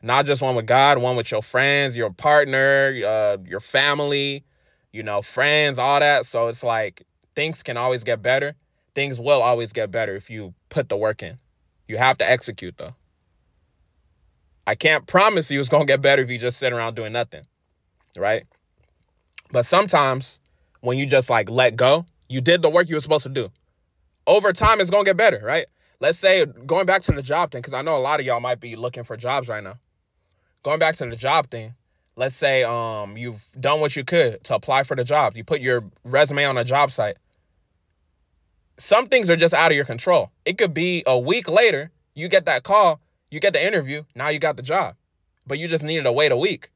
Not 0.04 0.26
just 0.26 0.42
one 0.42 0.56
with 0.56 0.68
God, 0.68 1.00
one 1.00 1.16
with 1.16 1.32
your 1.32 1.42
friends, 1.42 1.98
your 1.98 2.12
partner, 2.12 2.94
uh, 3.06 3.38
your 3.46 3.60
family, 3.60 4.44
you 4.92 5.02
know, 5.02 5.22
friends, 5.22 5.80
all 5.80 6.00
that. 6.00 6.26
So 6.26 6.48
it's 6.48 6.64
like 6.64 7.04
things 7.36 7.64
can 7.64 7.78
always 7.78 8.04
get 8.04 8.22
better. 8.22 8.56
Things 8.94 9.20
will 9.20 9.42
always 9.42 9.74
get 9.74 9.90
better 9.90 10.16
if 10.16 10.30
you 10.30 10.54
put 10.70 10.90
the 10.90 10.98
work 10.98 11.24
in. 11.24 11.40
You 11.88 11.98
have 11.98 12.18
to 12.20 12.30
execute 12.30 12.78
though. 12.78 12.96
I 14.68 14.76
can't 14.76 15.08
promise 15.08 15.50
you 15.50 15.60
it's 15.60 15.70
going 15.70 15.88
to 15.88 15.92
get 15.92 16.02
better 16.02 16.22
if 16.22 16.30
you 16.30 16.38
just 16.38 16.60
sit 16.60 16.74
around 16.74 16.96
doing 16.96 17.14
nothing. 17.14 17.48
Right? 18.16 18.44
But 19.52 19.66
sometimes 19.66 20.40
when 20.82 20.98
you 20.98 21.06
just 21.06 21.30
like 21.30 21.50
let 21.50 21.76
go, 21.76 22.06
you 22.30 22.42
did 22.42 22.62
the 22.62 22.70
work 22.70 22.90
you 22.90 22.96
were 22.96 23.02
supposed 23.02 23.24
to 23.24 23.30
do 23.30 23.52
over 24.28 24.54
time 24.54 24.80
it's 24.80 24.90
gonna 24.90 25.04
get 25.04 25.18
better, 25.18 25.42
right? 25.44 25.66
Let's 26.00 26.18
say 26.18 26.46
going 26.46 26.86
back 26.86 27.02
to 27.04 27.12
the 27.12 27.22
job 27.22 27.52
thing, 27.52 27.62
because 27.62 27.74
I 27.74 27.82
know 27.82 27.98
a 27.98 28.00
lot 28.00 28.20
of 28.20 28.26
y'all 28.26 28.40
might 28.40 28.60
be 28.60 28.76
looking 28.76 29.04
for 29.04 29.16
jobs 29.16 29.48
right 29.48 29.64
now. 29.64 29.80
Going 30.64 30.80
back 30.80 30.96
to 30.96 31.06
the 31.06 31.18
job 31.18 31.50
thing, 31.50 31.76
let's 32.16 32.36
say 32.36 32.64
um 32.64 33.18
you've 33.18 33.52
done 33.60 33.82
what 33.82 33.98
you 33.98 34.06
could 34.06 34.44
to 34.46 34.56
apply 34.56 34.84
for 34.84 34.96
the 34.96 35.04
job. 35.04 35.36
You 35.36 35.44
put 35.44 35.60
your 35.60 35.84
resume 36.06 36.46
on 36.46 36.58
a 36.58 36.64
job 36.64 36.90
site. 36.90 37.18
Some 38.78 39.08
things 39.08 39.30
are 39.30 39.36
just 39.36 39.54
out 39.54 39.72
of 39.72 39.76
your 39.76 39.86
control. 39.86 40.32
It 40.46 40.58
could 40.58 40.74
be 40.74 41.04
a 41.06 41.20
week 41.20 41.50
later, 41.50 41.92
you 42.16 42.30
get 42.30 42.46
that 42.46 42.64
call, 42.64 43.02
you 43.30 43.40
get 43.40 43.54
the 43.54 43.66
interview, 43.66 44.04
now 44.16 44.30
you 44.30 44.40
got 44.40 44.56
the 44.56 44.64
job. 44.64 44.96
But 45.46 45.60
you 45.60 45.68
just 45.68 45.84
needed 45.84 46.04
to 46.04 46.14
wait 46.14 46.32
a 46.32 46.38
week. 46.38 46.70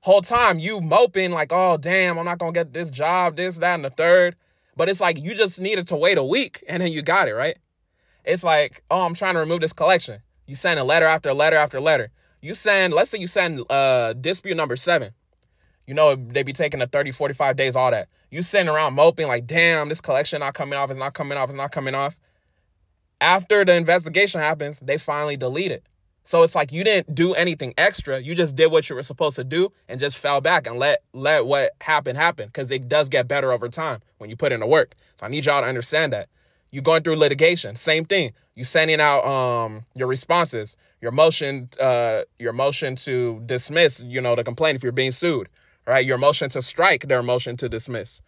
Whole 0.00 0.20
time 0.20 0.58
you 0.58 0.80
moping 0.80 1.30
like, 1.30 1.52
oh 1.52 1.78
damn, 1.78 2.18
I'm 2.18 2.26
not 2.26 2.38
gonna 2.38 2.52
get 2.52 2.74
this 2.74 2.90
job, 2.90 3.36
this, 3.36 3.56
that, 3.56 3.74
and 3.74 3.84
the 3.84 3.90
third. 3.90 4.36
But 4.76 4.90
it's 4.90 5.00
like 5.00 5.18
you 5.18 5.34
just 5.34 5.58
needed 5.58 5.86
to 5.88 5.96
wait 5.96 6.18
a 6.18 6.24
week 6.24 6.62
and 6.68 6.82
then 6.82 6.92
you 6.92 7.00
got 7.00 7.28
it, 7.28 7.32
right? 7.32 7.56
It's 8.24 8.44
like, 8.44 8.82
oh, 8.90 9.06
I'm 9.06 9.14
trying 9.14 9.34
to 9.34 9.40
remove 9.40 9.62
this 9.62 9.72
collection. 9.72 10.20
You 10.46 10.54
send 10.54 10.78
a 10.78 10.84
letter 10.84 11.06
after 11.06 11.32
letter 11.32 11.56
after 11.56 11.80
letter. 11.80 12.10
You 12.42 12.54
send, 12.54 12.92
let's 12.92 13.10
say 13.10 13.18
you 13.18 13.28
send 13.28 13.62
uh 13.70 14.12
dispute 14.14 14.56
number 14.56 14.76
seven. 14.76 15.12
You 15.86 15.94
know, 15.94 16.16
they 16.16 16.42
be 16.42 16.52
taking 16.52 16.80
the 16.80 16.86
30, 16.86 17.12
45 17.12 17.56
days, 17.56 17.76
all 17.76 17.90
that. 17.90 18.08
You 18.30 18.42
sitting 18.42 18.68
around 18.68 18.94
moping 18.94 19.28
like, 19.28 19.46
damn, 19.46 19.88
this 19.88 20.00
collection 20.00 20.40
not 20.40 20.54
coming 20.54 20.78
off, 20.78 20.90
it's 20.90 20.98
not 20.98 21.14
coming 21.14 21.38
off, 21.38 21.48
it's 21.50 21.56
not 21.56 21.72
coming 21.72 21.94
off. 21.94 22.18
After 23.20 23.64
the 23.64 23.74
investigation 23.76 24.40
happens, 24.40 24.80
they 24.80 24.98
finally 24.98 25.36
delete 25.36 25.70
it. 25.70 25.84
So 26.24 26.42
it's 26.42 26.54
like 26.54 26.72
you 26.72 26.84
didn't 26.84 27.14
do 27.14 27.34
anything 27.34 27.74
extra. 27.76 28.20
You 28.20 28.34
just 28.34 28.54
did 28.56 28.70
what 28.70 28.88
you 28.88 28.96
were 28.96 29.02
supposed 29.02 29.36
to 29.36 29.44
do 29.44 29.72
and 29.88 30.00
just 30.00 30.18
fell 30.18 30.40
back 30.40 30.66
and 30.66 30.78
let 30.78 31.02
let 31.12 31.46
what 31.46 31.72
happened 31.80 32.16
happen 32.16 32.46
because 32.46 32.70
it 32.70 32.88
does 32.88 33.08
get 33.08 33.28
better 33.28 33.52
over 33.52 33.68
time 33.68 34.00
when 34.18 34.30
you 34.30 34.36
put 34.36 34.52
in 34.52 34.60
the 34.60 34.66
work. 34.66 34.94
So 35.16 35.26
I 35.26 35.28
need 35.28 35.44
y'all 35.44 35.60
to 35.60 35.66
understand 35.66 36.12
that. 36.12 36.28
You 36.70 36.80
going 36.80 37.02
through 37.02 37.16
litigation, 37.16 37.76
same 37.76 38.04
thing. 38.04 38.32
You 38.54 38.64
sending 38.64 39.00
out 39.00 39.24
um 39.24 39.84
your 39.94 40.08
responses, 40.08 40.76
your 41.00 41.12
motion 41.12 41.68
uh 41.80 42.22
your 42.38 42.52
motion 42.52 42.96
to 42.96 43.40
dismiss, 43.46 44.02
you 44.02 44.20
know, 44.20 44.34
the 44.34 44.44
complaint 44.44 44.76
if 44.76 44.82
you're 44.82 44.92
being 44.92 45.12
sued, 45.12 45.48
right? 45.86 46.04
Your 46.04 46.18
motion 46.18 46.50
to 46.50 46.62
strike, 46.62 47.08
their 47.08 47.22
motion 47.22 47.56
to 47.58 47.68
dismiss. 47.68 48.20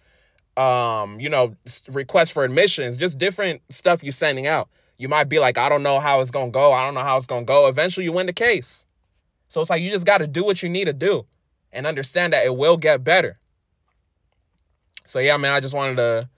Um, 0.57 1.19
you 1.19 1.29
know, 1.29 1.57
request 1.89 2.33
for 2.33 2.45
admissions, 2.45 2.97
just 2.97 3.19
different 3.19 3.63
stuff 3.71 4.05
you're 4.05 4.13
sending 4.13 4.47
out 4.47 4.69
you 4.97 5.09
might 5.09 5.29
be 5.29 5.39
like, 5.39 5.59
I 5.59 5.69
don't 5.69 5.83
know 5.83 6.01
how 6.01 6.21
it's 6.21 6.31
to 6.31 6.49
go. 6.51 6.73
I 6.73 6.85
don't 6.85 6.95
know 6.95 7.03
how 7.03 7.17
it's 7.17 7.27
to 7.27 7.43
go. 7.43 7.67
Eventually, 7.67 8.05
you 8.05 8.13
win 8.13 8.27
the 8.27 8.33
case. 8.33 8.85
So 9.49 9.61
it's 9.61 9.71
like 9.71 9.83
you 9.83 9.91
just 9.91 10.07
got 10.07 10.19
to 10.19 10.27
do 10.27 10.45
what 10.45 10.63
you 10.63 10.69
need 10.69 10.85
to 10.87 10.93
do 10.93 11.27
and 11.73 11.87
understand 11.87 12.33
that 12.33 12.45
it 12.45 12.57
will 12.57 12.77
get 12.77 13.03
better. 13.03 13.39
So, 15.07 15.19
yeah, 15.19 15.37
man, 15.37 15.53
I 15.53 15.61
just 15.61 15.75
wanted 15.75 15.97
to 15.97 16.29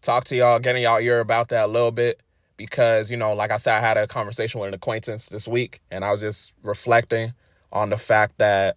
talk 0.00 0.24
to 0.24 0.36
y'all, 0.36 0.58
getting 0.58 0.82
y'all 0.82 1.00
ear 1.00 1.20
about 1.20 1.48
that 1.48 1.64
a 1.64 1.72
little 1.72 1.90
bit 1.90 2.20
because, 2.66 3.10
you 3.10 3.16
know, 3.16 3.34
like 3.34 3.50
I 3.50 3.56
said, 3.56 3.76
I 3.76 3.80
had 3.80 3.96
a 3.96 4.06
conversation 4.06 4.60
with 4.60 4.68
an 4.68 4.74
acquaintance 4.74 5.28
this 5.28 5.46
week 5.46 5.80
and 5.90 6.04
I 6.04 6.12
was 6.12 6.20
just 6.20 6.52
reflecting 6.62 7.32
on 7.72 7.90
the 7.90 7.98
fact 7.98 8.38
that, 8.38 8.76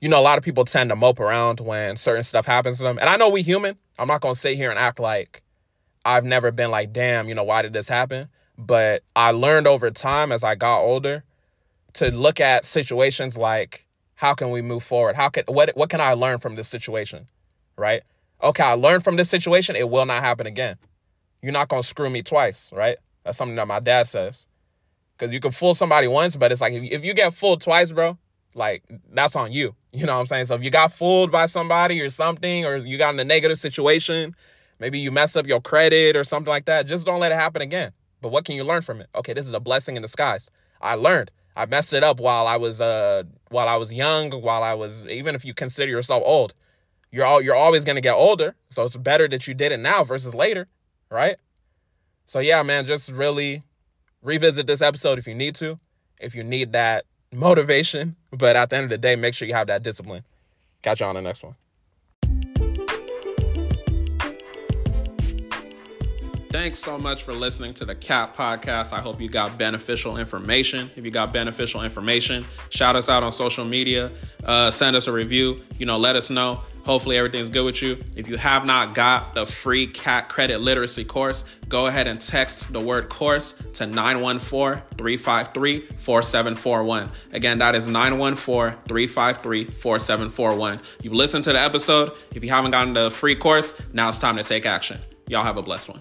you 0.00 0.08
know, 0.08 0.20
a 0.20 0.22
lot 0.22 0.38
of 0.38 0.44
people 0.44 0.64
tend 0.64 0.90
to 0.90 0.96
mope 0.96 1.20
around 1.20 1.60
when 1.60 1.96
certain 1.96 2.22
stuff 2.22 2.46
happens 2.46 2.78
to 2.78 2.84
them. 2.84 2.98
And 2.98 3.08
I 3.08 3.16
know 3.16 3.30
we 3.30 3.42
human. 3.42 3.76
I'm 3.98 4.08
not 4.08 4.20
going 4.20 4.34
to 4.34 4.40
sit 4.40 4.56
here 4.56 4.70
and 4.70 4.78
act 4.78 5.00
like 5.00 5.42
I've 6.04 6.24
never 6.24 6.50
been 6.50 6.70
like, 6.70 6.92
damn, 6.92 7.28
you 7.28 7.34
know, 7.34 7.44
why 7.44 7.62
did 7.62 7.72
this 7.72 7.88
happen? 7.88 8.28
But 8.56 9.02
I 9.14 9.30
learned 9.30 9.66
over 9.66 9.90
time 9.90 10.32
as 10.32 10.42
I 10.42 10.54
got 10.54 10.80
older 10.80 11.24
to 11.94 12.10
look 12.10 12.40
at 12.40 12.64
situations 12.64 13.36
like 13.36 13.86
how 14.14 14.34
can 14.34 14.50
we 14.50 14.62
move 14.62 14.82
forward? 14.82 15.14
How 15.14 15.28
can 15.28 15.44
what 15.46 15.70
what 15.76 15.90
can 15.90 16.00
I 16.00 16.14
learn 16.14 16.38
from 16.38 16.56
this 16.56 16.68
situation? 16.68 17.28
Right? 17.76 18.02
Okay, 18.42 18.62
I 18.62 18.72
learned 18.74 19.04
from 19.04 19.16
this 19.16 19.30
situation, 19.30 19.76
it 19.76 19.88
will 19.88 20.06
not 20.06 20.22
happen 20.22 20.46
again. 20.46 20.76
You're 21.42 21.52
not 21.52 21.68
gonna 21.68 21.82
screw 21.82 22.10
me 22.10 22.22
twice, 22.22 22.72
right? 22.72 22.98
That's 23.28 23.36
something 23.36 23.56
that 23.56 23.68
my 23.68 23.78
dad 23.78 24.06
says. 24.06 24.46
Cause 25.18 25.32
you 25.32 25.38
can 25.38 25.50
fool 25.50 25.74
somebody 25.74 26.08
once, 26.08 26.34
but 26.34 26.50
it's 26.50 26.62
like 26.62 26.72
if, 26.72 26.82
if 26.82 27.04
you 27.04 27.12
get 27.12 27.34
fooled 27.34 27.60
twice, 27.60 27.92
bro, 27.92 28.16
like 28.54 28.84
that's 29.12 29.36
on 29.36 29.52
you. 29.52 29.74
You 29.92 30.06
know 30.06 30.14
what 30.14 30.20
I'm 30.20 30.26
saying? 30.26 30.44
So 30.46 30.54
if 30.54 30.62
you 30.62 30.70
got 30.70 30.92
fooled 30.92 31.32
by 31.32 31.46
somebody 31.46 32.00
or 32.00 32.10
something, 32.10 32.64
or 32.64 32.76
you 32.76 32.98
got 32.98 33.14
in 33.14 33.20
a 33.20 33.24
negative 33.24 33.58
situation, 33.58 34.36
maybe 34.78 34.98
you 34.98 35.10
mess 35.10 35.34
up 35.34 35.46
your 35.46 35.60
credit 35.60 36.14
or 36.14 36.24
something 36.24 36.50
like 36.50 36.66
that, 36.66 36.86
just 36.86 37.04
don't 37.04 37.20
let 37.20 37.32
it 37.32 37.36
happen 37.36 37.62
again. 37.62 37.92
But 38.20 38.30
what 38.30 38.44
can 38.44 38.54
you 38.54 38.64
learn 38.64 38.82
from 38.82 39.00
it? 39.00 39.08
Okay, 39.14 39.32
this 39.32 39.46
is 39.46 39.54
a 39.54 39.60
blessing 39.60 39.96
in 39.96 40.02
disguise. 40.02 40.50
I 40.80 40.94
learned. 40.94 41.30
I 41.56 41.66
messed 41.66 41.94
it 41.94 42.04
up 42.04 42.20
while 42.20 42.46
I 42.46 42.56
was 42.56 42.80
uh 42.80 43.24
while 43.48 43.66
I 43.66 43.76
was 43.76 43.92
young, 43.92 44.30
while 44.30 44.62
I 44.62 44.74
was 44.74 45.04
even 45.06 45.34
if 45.34 45.44
you 45.44 45.52
consider 45.52 45.90
yourself 45.90 46.22
old. 46.24 46.54
You're 47.10 47.24
all 47.24 47.42
you're 47.42 47.56
always 47.56 47.84
gonna 47.84 48.02
get 48.02 48.14
older. 48.14 48.54
So 48.70 48.84
it's 48.84 48.96
better 48.96 49.26
that 49.28 49.48
you 49.48 49.54
did 49.54 49.72
it 49.72 49.80
now 49.80 50.04
versus 50.04 50.34
later, 50.34 50.68
right? 51.10 51.36
So 52.28 52.40
yeah, 52.40 52.62
man, 52.62 52.84
just 52.84 53.10
really 53.10 53.62
revisit 54.22 54.66
this 54.66 54.82
episode 54.82 55.18
if 55.18 55.26
you 55.26 55.34
need 55.34 55.54
to, 55.56 55.80
if 56.20 56.34
you 56.34 56.44
need 56.44 56.72
that 56.72 57.06
motivation. 57.34 58.16
But 58.30 58.54
at 58.54 58.68
the 58.68 58.76
end 58.76 58.84
of 58.84 58.90
the 58.90 58.98
day, 58.98 59.16
make 59.16 59.32
sure 59.32 59.48
you 59.48 59.54
have 59.54 59.68
that 59.68 59.82
discipline. 59.82 60.24
Catch 60.82 61.00
you 61.00 61.06
on 61.06 61.14
the 61.14 61.22
next 61.22 61.42
one. 61.42 61.54
Thanks 66.50 66.78
so 66.78 66.98
much 66.98 67.22
for 67.22 67.32
listening 67.32 67.72
to 67.74 67.84
the 67.84 67.94
CAP 67.94 68.36
podcast. 68.36 68.92
I 68.92 69.00
hope 69.00 69.20
you 69.20 69.28
got 69.28 69.58
beneficial 69.58 70.18
information. 70.18 70.90
If 70.96 71.04
you 71.04 71.10
got 71.10 71.32
beneficial 71.32 71.82
information, 71.82 72.44
shout 72.68 72.94
us 72.94 73.08
out 73.08 73.22
on 73.22 73.32
social 73.32 73.64
media, 73.64 74.10
uh, 74.44 74.70
send 74.70 74.96
us 74.96 75.06
a 75.06 75.12
review, 75.12 75.62
you 75.78 75.86
know, 75.86 75.98
let 75.98 76.16
us 76.16 76.30
know. 76.30 76.62
Hopefully, 76.88 77.18
everything's 77.18 77.50
good 77.50 77.66
with 77.66 77.82
you. 77.82 78.02
If 78.16 78.28
you 78.28 78.38
have 78.38 78.64
not 78.64 78.94
got 78.94 79.34
the 79.34 79.44
free 79.44 79.86
CAT 79.86 80.30
credit 80.30 80.62
literacy 80.62 81.04
course, 81.04 81.44
go 81.68 81.86
ahead 81.86 82.06
and 82.06 82.18
text 82.18 82.72
the 82.72 82.80
word 82.80 83.10
course 83.10 83.54
to 83.74 83.86
914 83.86 84.82
353 84.96 85.80
4741. 85.80 87.10
Again, 87.32 87.58
that 87.58 87.74
is 87.74 87.86
914 87.86 88.78
353 88.88 89.64
4741. 89.64 90.80
You've 91.02 91.12
listened 91.12 91.44
to 91.44 91.52
the 91.52 91.60
episode. 91.60 92.12
If 92.34 92.42
you 92.42 92.48
haven't 92.48 92.70
gotten 92.70 92.94
the 92.94 93.10
free 93.10 93.36
course, 93.36 93.74
now 93.92 94.08
it's 94.08 94.18
time 94.18 94.36
to 94.38 94.42
take 94.42 94.64
action. 94.64 94.98
Y'all 95.26 95.44
have 95.44 95.58
a 95.58 95.62
blessed 95.62 95.90
one. 95.90 96.00